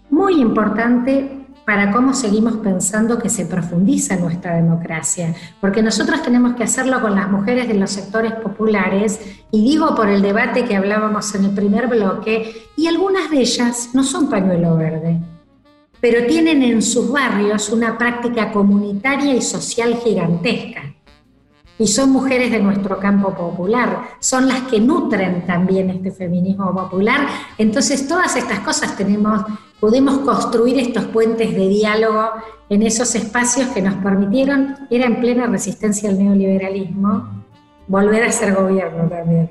muy 0.10 0.42
importante 0.42 1.46
para 1.66 1.92
cómo 1.92 2.14
seguimos 2.14 2.58
pensando 2.58 3.18
que 3.18 3.30
se 3.30 3.46
profundiza 3.46 4.16
nuestra 4.18 4.56
democracia, 4.56 5.34
porque 5.60 5.82
nosotros 5.82 6.22
tenemos 6.22 6.56
que 6.56 6.64
hacerlo 6.64 7.02
con 7.02 7.16
las 7.16 7.30
mujeres 7.30 7.68
de 7.68 7.74
los 7.74 7.90
sectores 7.90 8.34
populares, 8.34 9.20
y 9.52 9.64
digo 9.64 9.96
por 9.96 10.08
el 10.08 10.22
debate 10.22 10.64
que 10.66 10.76
hablábamos 10.76 11.34
en 11.34 11.46
el 11.46 11.52
primer 11.52 11.88
bloque, 11.88 12.54
y 12.78 12.86
algunas 12.86 13.32
de 13.32 13.40
ellas 13.40 13.90
no 13.94 14.04
son 14.04 14.30
pañuelo 14.30 14.78
verde, 14.78 15.20
pero 16.00 16.28
tienen 16.28 16.62
en 16.62 16.84
sus 16.84 17.12
barrios 17.12 17.70
una 17.70 17.98
práctica 17.98 18.52
comunitaria 18.52 19.34
y 19.34 19.42
social 19.42 19.96
gigantesca. 20.04 20.95
Y 21.78 21.88
son 21.88 22.12
mujeres 22.12 22.52
de 22.52 22.60
nuestro 22.60 23.00
campo 23.00 23.34
popular, 23.34 24.02
son 24.20 24.48
las 24.48 24.62
que 24.62 24.80
nutren 24.80 25.46
también 25.46 25.90
este 25.90 26.12
feminismo 26.12 26.74
popular. 26.74 27.28
Entonces 27.58 28.08
todas 28.08 28.36
estas 28.38 28.60
cosas 28.62 28.96
tenemos 28.96 29.44
pudimos 29.80 30.20
construir 30.20 30.80
estos 30.80 31.06
puentes 31.06 31.54
de 31.54 31.68
diálogo 31.68 32.32
en 32.70 32.84
esos 32.84 33.14
espacios 33.16 33.68
que 33.70 33.82
nos 33.82 33.96
permitieron, 33.96 34.76
era 34.90 35.06
en 35.06 35.20
plena 35.20 35.48
resistencia 35.48 36.10
al 36.10 36.18
neoliberalismo, 36.18 37.44
volver 37.88 38.24
a 38.24 38.32
ser 38.32 38.54
gobierno 38.54 39.08
también. 39.08 39.50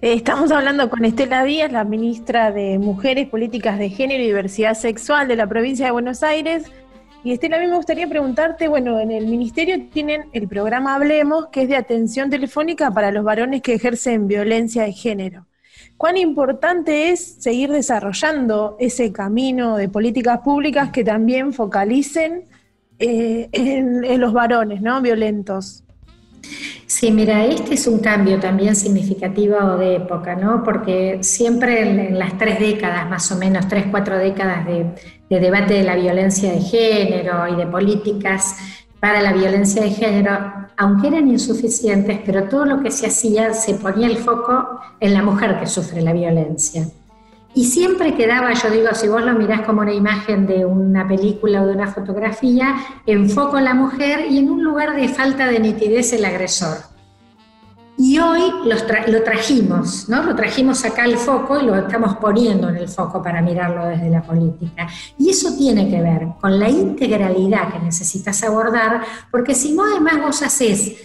Eh, 0.00 0.14
estamos 0.14 0.50
hablando 0.50 0.90
con 0.90 1.04
Estela 1.04 1.44
Díaz, 1.44 1.70
la 1.70 1.84
ministra 1.84 2.50
de 2.50 2.78
Mujeres, 2.78 3.28
Políticas 3.28 3.78
de 3.78 3.88
Género 3.90 4.22
y 4.22 4.26
Diversidad 4.26 4.74
Sexual 4.74 5.28
de 5.28 5.36
la 5.36 5.46
provincia 5.46 5.86
de 5.86 5.92
Buenos 5.92 6.22
Aires. 6.22 6.70
Y 7.24 7.32
Estela, 7.32 7.56
a 7.56 7.60
mí 7.60 7.66
me 7.66 7.76
gustaría 7.76 8.06
preguntarte, 8.06 8.68
bueno, 8.68 9.00
en 9.00 9.10
el 9.10 9.26
ministerio 9.26 9.76
tienen 9.90 10.26
el 10.32 10.46
programa 10.46 10.94
Hablemos, 10.94 11.46
que 11.46 11.62
es 11.62 11.68
de 11.68 11.76
atención 11.76 12.30
telefónica 12.30 12.92
para 12.92 13.10
los 13.10 13.24
varones 13.24 13.62
que 13.62 13.74
ejercen 13.74 14.28
violencia 14.28 14.84
de 14.84 14.92
género 14.92 15.46
cuán 15.96 16.16
importante 16.16 17.10
es 17.10 17.36
seguir 17.38 17.70
desarrollando 17.70 18.76
ese 18.78 19.12
camino 19.12 19.76
de 19.76 19.88
políticas 19.88 20.40
públicas 20.40 20.90
que 20.90 21.04
también 21.04 21.52
focalicen 21.52 22.44
eh, 22.98 23.48
en, 23.52 24.20
los 24.20 24.32
varones 24.32 24.82
¿no? 24.82 25.00
violentos. 25.00 25.82
Sí, 26.86 27.10
mira, 27.10 27.44
este 27.46 27.74
es 27.74 27.86
un 27.86 28.00
cambio 28.00 28.38
también 28.38 28.76
significativo 28.76 29.76
de 29.78 29.96
época, 29.96 30.36
¿no? 30.36 30.62
Porque 30.62 31.18
siempre 31.22 32.08
en, 32.08 32.18
las 32.18 32.36
tres 32.36 32.60
décadas, 32.60 33.08
más 33.08 33.32
o 33.32 33.36
menos, 33.36 33.66
tres, 33.66 33.86
cuatro 33.90 34.18
décadas 34.18 34.66
de, 34.66 34.86
de 35.34 35.40
debate 35.40 35.74
de 35.74 35.82
la 35.82 35.96
violencia 35.96 36.52
de 36.52 36.60
género 36.60 37.48
y 37.48 37.56
de 37.56 37.66
políticas 37.66 38.56
para 39.00 39.20
la 39.20 39.32
violencia 39.32 39.82
de 39.82 39.90
género, 39.90 40.30
aunque 40.76 41.08
eran 41.08 41.28
insuficientes, 41.28 42.20
pero 42.24 42.44
todo 42.44 42.64
lo 42.64 42.82
que 42.82 42.92
se 42.92 43.08
hacía 43.08 43.52
se 43.52 43.74
ponía 43.74 44.06
el 44.06 44.18
foco 44.18 44.80
en 45.00 45.12
la 45.12 45.22
mujer 45.22 45.58
que 45.58 45.66
sufre 45.66 46.02
la 46.02 46.12
violencia. 46.12 46.86
Y 47.52 47.64
siempre 47.64 48.14
quedaba, 48.14 48.52
yo 48.52 48.70
digo, 48.70 48.94
si 48.94 49.08
vos 49.08 49.24
lo 49.24 49.32
mirás 49.34 49.62
como 49.62 49.80
una 49.80 49.92
imagen 49.92 50.46
de 50.46 50.64
una 50.64 51.06
película 51.06 51.62
o 51.62 51.66
de 51.66 51.72
una 51.72 51.88
fotografía, 51.88 52.76
en 53.04 53.28
foco 53.28 53.58
la 53.58 53.74
mujer 53.74 54.26
y 54.30 54.38
en 54.38 54.50
un 54.50 54.62
lugar 54.62 54.94
de 54.94 55.08
falta 55.08 55.46
de 55.46 55.58
nitidez 55.58 56.12
el 56.12 56.24
agresor. 56.24 56.93
Y 57.96 58.18
hoy 58.18 58.40
lo 58.64 59.22
trajimos, 59.22 60.08
¿no? 60.08 60.24
Lo 60.24 60.34
trajimos 60.34 60.84
acá 60.84 61.04
al 61.04 61.16
foco 61.16 61.60
y 61.60 61.64
lo 61.64 61.76
estamos 61.76 62.16
poniendo 62.16 62.68
en 62.68 62.76
el 62.76 62.88
foco 62.88 63.22
para 63.22 63.40
mirarlo 63.40 63.86
desde 63.86 64.10
la 64.10 64.20
política. 64.20 64.88
Y 65.16 65.30
eso 65.30 65.56
tiene 65.56 65.88
que 65.88 66.02
ver 66.02 66.26
con 66.40 66.58
la 66.58 66.68
integralidad 66.68 67.72
que 67.72 67.78
necesitas 67.78 68.42
abordar, 68.42 69.02
porque 69.30 69.54
si 69.54 69.72
no 69.72 69.84
además 69.84 70.20
vos 70.20 70.42
haces 70.42 70.96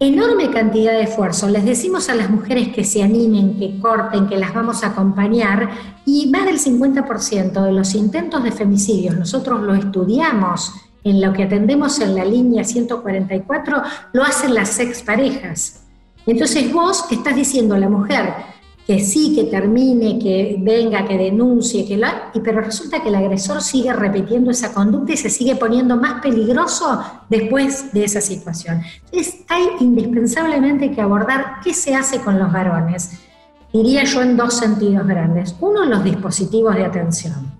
enorme 0.00 0.50
cantidad 0.50 0.92
de 0.92 1.04
esfuerzo, 1.04 1.48
les 1.48 1.64
decimos 1.64 2.08
a 2.08 2.16
las 2.16 2.28
mujeres 2.28 2.68
que 2.74 2.82
se 2.82 3.04
animen, 3.04 3.56
que 3.56 3.78
corten, 3.78 4.26
que 4.26 4.36
las 4.36 4.52
vamos 4.52 4.82
a 4.82 4.88
acompañar, 4.88 5.70
y 6.04 6.28
más 6.32 6.46
del 6.46 6.58
50% 6.58 7.62
de 7.62 7.72
los 7.72 7.94
intentos 7.94 8.42
de 8.42 8.50
femicidios, 8.50 9.16
nosotros 9.16 9.62
lo 9.62 9.72
estudiamos 9.72 10.72
en 11.04 11.20
lo 11.20 11.32
que 11.32 11.44
atendemos 11.44 12.00
en 12.00 12.16
la 12.16 12.24
línea 12.24 12.64
144, 12.64 13.82
lo 14.12 14.24
hacen 14.24 14.54
las 14.54 14.80
exparejas 14.80 15.83
entonces 16.26 16.72
vos 16.72 17.04
estás 17.10 17.36
diciendo 17.36 17.74
a 17.74 17.78
la 17.78 17.88
mujer 17.88 18.54
que 18.86 19.00
sí, 19.00 19.34
que 19.34 19.44
termine, 19.44 20.18
que 20.18 20.56
venga, 20.60 21.06
que 21.06 21.16
denuncie, 21.16 21.86
que 21.86 21.96
lo 21.96 22.06
y 22.34 22.40
pero 22.40 22.60
resulta 22.60 23.02
que 23.02 23.08
el 23.08 23.14
agresor 23.14 23.62
sigue 23.62 23.92
repitiendo 23.92 24.50
esa 24.50 24.74
conducta 24.74 25.12
y 25.12 25.16
se 25.16 25.30
sigue 25.30 25.56
poniendo 25.56 25.96
más 25.96 26.20
peligroso 26.20 27.02
después 27.30 27.92
de 27.92 28.04
esa 28.04 28.20
situación. 28.20 28.82
Entonces 29.06 29.42
hay 29.48 29.68
indispensablemente 29.80 30.90
que 30.90 31.00
abordar 31.00 31.60
qué 31.64 31.72
se 31.72 31.94
hace 31.94 32.20
con 32.20 32.38
los 32.38 32.52
varones. 32.52 33.20
Diría 33.72 34.04
yo 34.04 34.22
en 34.22 34.36
dos 34.36 34.54
sentidos 34.54 35.06
grandes. 35.06 35.56
Uno, 35.60 35.84
los 35.84 36.04
dispositivos 36.04 36.76
de 36.76 36.84
atención. 36.84 37.52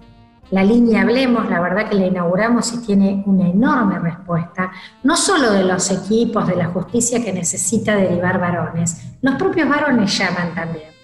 La 0.50 0.62
línea 0.62 1.02
Hablemos, 1.02 1.48
la 1.48 1.58
verdad 1.58 1.88
que 1.88 1.96
la 1.96 2.06
inauguramos 2.06 2.72
y 2.74 2.78
tiene 2.86 3.22
una 3.26 3.48
enorme 3.48 3.98
respuesta, 3.98 4.63
no 5.02 5.16
solo 5.16 5.52
de 5.52 5.64
los 5.64 5.90
equipos 5.90 6.46
de 6.46 6.56
la 6.56 6.66
justicia 6.66 7.22
que 7.22 7.32
necesita 7.32 7.94
derivar 7.96 8.40
varones, 8.40 9.00
los 9.22 9.34
propios 9.36 9.68
varones 9.68 10.16
llaman 10.16 10.54
también. 10.54 10.94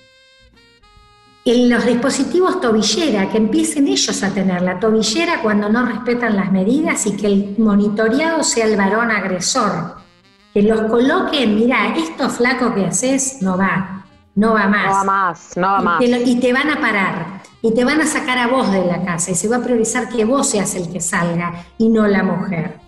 En 1.45 1.71
los 1.71 1.87
dispositivos 1.87 2.61
tobillera, 2.61 3.31
que 3.31 3.38
empiecen 3.38 3.88
ellos 3.88 4.23
a 4.23 4.31
tener 4.31 4.61
la 4.62 4.79
tobillera 4.79 5.40
cuando 5.43 5.69
no 5.69 5.87
respetan 5.87 6.37
las 6.37 6.53
medidas 6.53 7.07
y 7.07 7.16
que 7.16 7.27
el 7.27 7.55
monitoreado 7.59 8.43
sea 8.43 8.66
el 8.66 8.77
varón 8.77 9.11
agresor, 9.11 9.97
que 10.53 10.62
los 10.62 10.83
coloquen, 10.83 11.55
mira, 11.55 11.95
esto 11.97 12.29
flaco 12.29 12.75
que 12.75 12.85
haces 12.85 13.38
no 13.40 13.57
va, 13.57 14.05
no 14.35 14.55
va 14.55 14.66
más. 14.66 14.87
No 14.87 14.93
va 14.93 15.05
más, 15.05 15.57
no 15.57 15.66
va 15.66 15.81
más. 15.81 16.03
y 16.03 16.38
te 16.38 16.53
van 16.53 16.71
a 16.71 16.81
parar 16.81 17.40
y 17.62 17.75
te 17.75 17.85
van 17.85 18.01
a 18.01 18.07
sacar 18.07 18.38
a 18.38 18.47
vos 18.47 18.71
de 18.71 18.85
la 18.85 19.03
casa 19.05 19.31
y 19.31 19.35
se 19.35 19.49
va 19.49 19.57
a 19.57 19.62
priorizar 19.62 20.09
que 20.09 20.25
vos 20.25 20.49
seas 20.49 20.75
el 20.75 20.90
que 20.90 21.01
salga 21.01 21.66
y 21.79 21.88
no 21.88 22.07
la 22.07 22.23
mujer. 22.23 22.81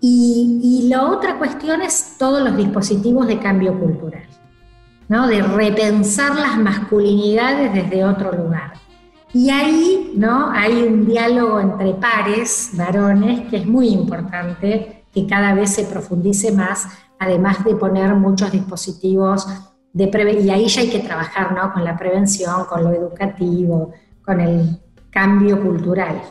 Y, 0.00 0.86
la 0.88 1.04
otra 1.04 1.38
cuestión 1.38 1.82
es 1.82 2.16
todos 2.18 2.42
los 2.42 2.56
dispositivos 2.56 3.26
de 3.28 3.38
cambio 3.38 3.78
cultural, 3.78 4.26
¿no? 5.08 5.28
de 5.28 5.40
repensar 5.42 6.34
las 6.34 6.58
masculinidades 6.58 7.72
desde 7.74 8.04
otro 8.04 8.32
lugar. 8.32 8.72
Y 9.32 9.50
ahí 9.50 10.12
¿no? 10.16 10.50
hay 10.50 10.82
un 10.82 11.06
diálogo 11.06 11.60
entre 11.60 11.92
pares, 11.94 12.70
varones, 12.74 13.48
que 13.48 13.58
es 13.58 13.66
muy 13.66 13.88
importante, 13.88 15.04
que 15.12 15.26
cada 15.26 15.54
vez 15.54 15.74
se 15.74 15.84
profundice 15.84 16.50
más, 16.50 16.88
además 17.18 17.62
de 17.64 17.76
poner 17.76 18.14
muchos 18.14 18.50
dispositivos 18.50 19.46
y 19.92 20.50
ahí 20.50 20.68
ya 20.68 20.82
hay 20.82 20.90
que 20.90 21.00
trabajar 21.00 21.52
¿no? 21.52 21.72
con 21.72 21.84
la 21.84 21.96
prevención, 21.96 22.64
con 22.66 22.84
lo 22.84 22.90
educativo, 22.90 23.92
con 24.24 24.40
el 24.40 24.80
cambio 25.10 25.60
cultural. 25.60 26.22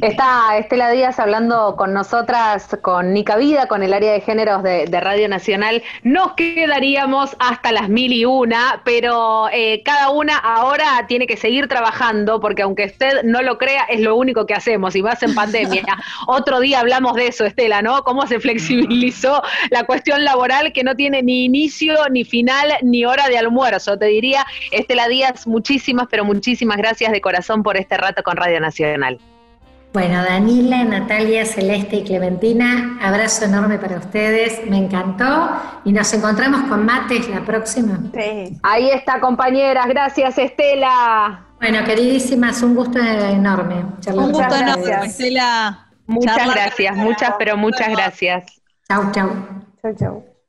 Está 0.00 0.56
Estela 0.56 0.92
Díaz 0.92 1.18
hablando 1.18 1.74
con 1.74 1.92
nosotras, 1.92 2.78
con 2.82 3.12
Nica 3.12 3.36
Vida, 3.36 3.66
con 3.66 3.82
el 3.82 3.92
área 3.92 4.12
de 4.12 4.20
géneros 4.20 4.62
de, 4.62 4.86
Radio 5.00 5.28
Nacional. 5.28 5.82
Nos 6.04 6.34
quedaríamos 6.34 7.34
hasta 7.40 7.72
las 7.72 7.88
mil 7.88 8.12
y 8.12 8.24
una, 8.24 8.80
pero 8.84 9.48
eh, 9.52 9.82
cada 9.84 10.10
una 10.10 10.38
ahora 10.38 11.04
tiene 11.08 11.26
que 11.26 11.36
seguir 11.36 11.66
trabajando, 11.66 12.40
porque 12.40 12.62
aunque 12.62 12.84
usted 12.84 13.24
no 13.24 13.42
lo 13.42 13.58
crea, 13.58 13.86
es 13.86 14.00
lo 14.00 14.14
único 14.14 14.46
que 14.46 14.54
hacemos, 14.54 14.94
y 14.94 15.02
más 15.02 15.20
en 15.24 15.34
pandemia. 15.34 15.84
Otro 16.28 16.60
día 16.60 16.78
hablamos 16.78 17.14
de 17.14 17.26
eso, 17.26 17.44
Estela, 17.44 17.82
¿no? 17.82 18.04
Cómo 18.04 18.24
se 18.28 18.38
flexibilizó 18.38 19.42
la 19.70 19.82
cuestión 19.82 20.24
laboral 20.24 20.72
que 20.72 20.84
no 20.84 20.94
tiene 20.94 21.24
ni 21.24 21.44
inicio, 21.46 21.96
ni 22.12 22.22
final, 22.22 22.72
ni 22.82 23.04
hora 23.04 23.26
de 23.26 23.36
almuerzo. 23.36 23.98
Te 23.98 24.06
diría, 24.06 24.46
Estela 24.70 25.08
Díaz, 25.08 25.48
muchísimas, 25.48 26.06
pero 26.08 26.24
muchísimas 26.24 26.76
gracias 26.76 27.10
de 27.10 27.20
corazón 27.20 27.64
por 27.64 27.76
este 27.76 27.96
rato 27.96 28.22
con 28.22 28.36
Radio 28.36 28.60
Nacional. 28.60 29.18
Bueno, 29.92 30.22
Daniela, 30.22 30.84
Natalia, 30.84 31.46
Celeste 31.46 31.96
y 31.96 32.04
Clementina, 32.04 32.98
abrazo 33.00 33.46
enorme 33.46 33.78
para 33.78 33.96
ustedes, 33.96 34.60
me 34.68 34.76
encantó 34.76 35.50
y 35.84 35.92
nos 35.92 36.12
encontramos 36.12 36.68
con 36.68 36.84
Mates 36.84 37.28
la 37.28 37.40
próxima. 37.40 37.98
Sí. 38.14 38.58
Ahí 38.62 38.90
está, 38.90 39.18
compañeras, 39.18 39.86
gracias 39.88 40.36
Estela. 40.36 41.46
Bueno, 41.58 41.84
queridísimas, 41.84 42.62
un 42.62 42.74
gusto 42.74 42.98
enorme. 42.98 43.84
Un 44.14 44.32
gusto 44.32 44.54
enorme, 44.54 45.06
Estela. 45.06 45.88
Muchas 46.06 46.54
gracias, 46.54 46.96
muchas, 46.96 47.34
pero 47.38 47.56
muchas 47.56 47.88
gracias. 47.88 48.44
Chau, 48.88 49.10
chau. 49.12 49.30
Chau, 49.82 49.94
chau. 49.94 50.37